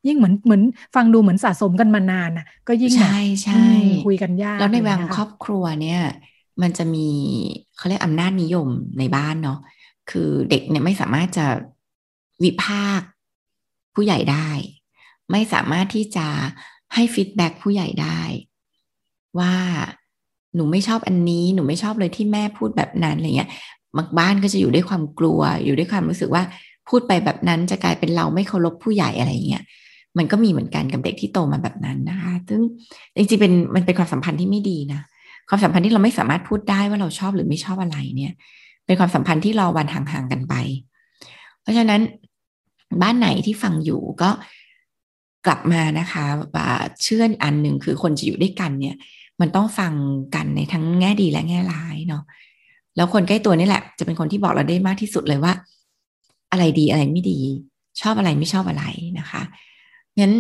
[0.08, 0.62] ยิ่งเหมือนเหมือน
[0.96, 6.02] ฟังดูเหมือนสะสมกันมานานอะ ก็ยิ่งแบบใช่ใช่อืมคุยกันยาก แล้วในแวเลยงนะคะครอบครัวเนี่ย
[6.62, 7.08] มันจะมี
[7.78, 8.68] เขาเรียกอำนาจนิยม
[9.00, 9.60] ในบ้านเนาะ
[10.10, 11.48] คือเด็กเนี่ยไม่สามารถจะ
[12.44, 13.08] วิพากษ์
[13.96, 14.50] ผู้ใหญ่ได้
[15.32, 16.28] ไม่สามารถที่จะ
[16.94, 18.22] ให้ฟีดแบ็กผู้ใหญ่ได้
[19.40, 19.54] ว่า
[20.56, 23.50] หนูไม่ชอบอันนี้หนูไม่ชอบเลยที่แม่พูดแบบนั้นอะไรเงี้ย
[23.98, 26.44] บางบ้านก็จะอยู่ด้วยความกลัวอยู่ด้วยความรู้สึกว่า
[26.90, 29.64] พูดไปแบบนั้นจะกลายเป็นเราไม่เคารพผู้ใหญ่อะไรเงี้ย
[30.18, 32.62] มันก็มีเหมือนกันกับเด็กที่โตมาแบบนั้นนะคะ ซึ่ง
[33.16, 35.02] จริงๆเป็นมันเป็นความสัมพันธ์ที่ไม่ดีนะ
[35.50, 38.34] ความสัมพันธ์ที่เราไม่สามารถพูดได้ว่าเราชอบหรือไม่ชอบอะไรเนี่ย
[38.86, 40.54] เป็นความสัมพันธ์ที่รอวันห่างๆกันไป
[41.62, 42.02] เพราะฉะนั้น
[43.02, 44.30] บ้านไหนที่ฟังอยู่ก็
[45.46, 46.26] กลับมานะคะ
[46.56, 46.70] ว่า
[47.04, 48.96] เชื่ออันหนึ่งคือคนจะอยู่ด้วยกันเนี่ย
[49.42, 49.94] มันต้องฟัง
[50.36, 52.24] กันในทั้งแง่ดีและแง่ร้ายเนาะ
[52.96, 55.54] แล้วคนใกล้ตัวนี่แหละ จะเป็นคนที่บอกเราได้มากที่สุดเลยว่า
[56.52, 57.40] อะไรดีอะไรไม่ดี
[58.02, 58.84] ชอบอะไรไม่ชอบอะไร
[59.20, 59.42] นะคะ
[60.20, 60.34] งั้น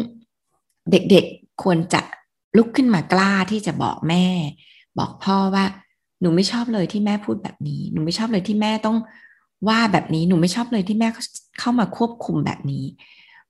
[0.91, 2.01] เด็กๆควรจะ
[2.57, 4.26] ลุกขึ้นมากล้าที่จะบอกแม่
[4.99, 5.66] บอกพ่อว่า
[6.22, 8.97] หนูไม่ชอบเลยที่แม่พูดแบบนี้ หนูไม่ชอบเลยที่แม่ต้อง
[9.68, 11.09] ว่าแบบนี้หนูไม่ชอบเลยที่แม่
[11.59, 12.86] เข้ามาควบคุมแบบนี้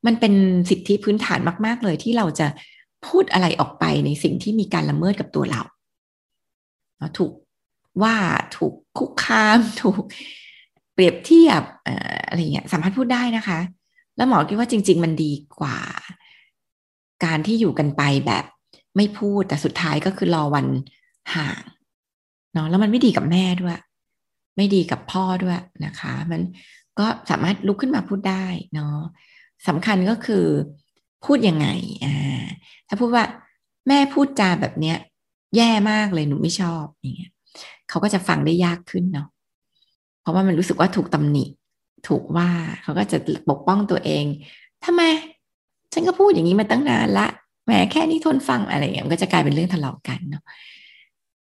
[0.06, 0.34] มันเป็น
[0.70, 2.48] สิทธิพื้นฐานมาก ๆ เลยที่เราจะ
[3.08, 5.62] พูดอะไรออกไปในสิ่งที่มีการละเมิดกับตัวเรา
[7.18, 7.32] ถูก
[8.04, 8.16] ว่า
[8.58, 10.04] ถูกคุกคามถูก
[11.02, 11.64] รียบเทียบ
[12.28, 13.60] อะไรเงี้ยสามารถพูดได้นะคะ
[14.16, 15.80] แล้วหมอคิดว่าจริง ๆ มันดีกว่า
[17.26, 18.46] การที่อยู่กันไปแบบ
[18.98, 20.68] ไม่พูดแต่สุดท้ายก็คือรอวัน
[21.36, 21.62] ห่าง
[22.54, 23.78] เนาะแล้วมันไม่ดีกับแม่ด้วย
[24.58, 26.42] ไม่ดีกับพ่อด้วยนะคะ มัน
[27.00, 28.98] ก็สามารถลุกขึ้นมาพูดได้เนาะ
[29.68, 30.46] สำคัญก็คือ
[31.26, 31.68] พูดยังไง
[32.06, 32.44] อ่า
[32.88, 33.26] ถ้าพูดว่า
[33.88, 34.98] แม่พูดจาแบบเนี้ย
[35.56, 37.32] แย่มากเลยหนูไม่ชอบอย่างเงี้ย
[37.90, 39.28] เขาก็จะฟังได้ยากขึ้นเนาะ
[40.22, 41.46] เพราะว่ามันรู้สึกว่าถูกตำหนิ
[42.08, 42.50] ถูกว่า
[42.84, 43.18] เขาก็จะ
[43.50, 44.26] ปกป้องตัวเอง
[44.86, 45.02] ทำไม
[45.94, 47.28] ฉันก็พูดอย่างนี้มาตั้งนานละ
[47.66, 50.44] แหมแค่นี้ทนฟังอะไรอย่างเงี้ยมันก็จะกลายเป็นเรื่องทะเลาะกันเนาะ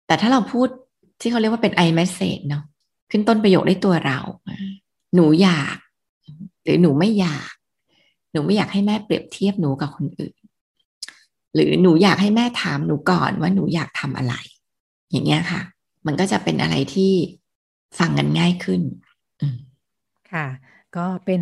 [0.07, 0.67] แต่ถ้าเราพูด
[1.21, 2.63] ที่เขาเรียกว่าเป็น I message เนาะ
[3.11, 4.19] ขึ้นต้นประโยคได้ตัวเรา
[5.15, 5.77] หนูอยาก
[6.63, 7.51] หรือหนูไม่อยาก
[8.31, 10.35] หนูไม่อยากให้แม่เปรียบเทียบหนูกับคนอื่น
[11.55, 14.33] หรือหนูอยากให้แม่ถามหนูก่อนว่าหนูอยากทำอะไร
[15.11, 15.61] อย่างเงี้ยค่ะ
[16.05, 17.13] มันก็จะเป็นอะไรที่
[17.99, 18.81] ฟังกันง่ายขึ้น
[20.31, 20.47] ค่ะ
[20.97, 21.41] ก็เป็น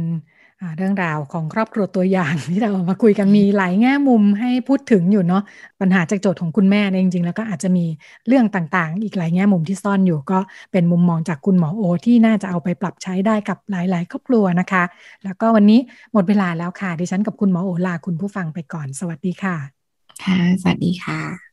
[0.78, 5.44] เรื่องราวของครอบครัวตัวอย่างที่เรามาคุยกันมีหลายแง่มุมให้พูดถึงอยู่เนาะ
[5.82, 7.86] ปัญหาจากโจทย์ของคุณแม่เนี่ยจริงๆ แล้วก็อาจจะมี
[8.28, 10.39] เรื่องต่างๆ อีกหลายแง่มุมที่ซ่อนอยู่ ก็
[10.72, 14.84] เป็นมุมมองจากคุณหมอโอ ที่น่าจะเอาไปปรับใช้ได้กับหลายๆ ครอบครัวนะคะ
[15.24, 15.80] แล้วก็วันนี้
[16.14, 21.53] หมดเวลาแล้วค่ะดิฉันกับคุณหมอโอลาคุณผู้ฟังไปก่อน สวัสดีค่ะค่ะสวัสดีค่ะ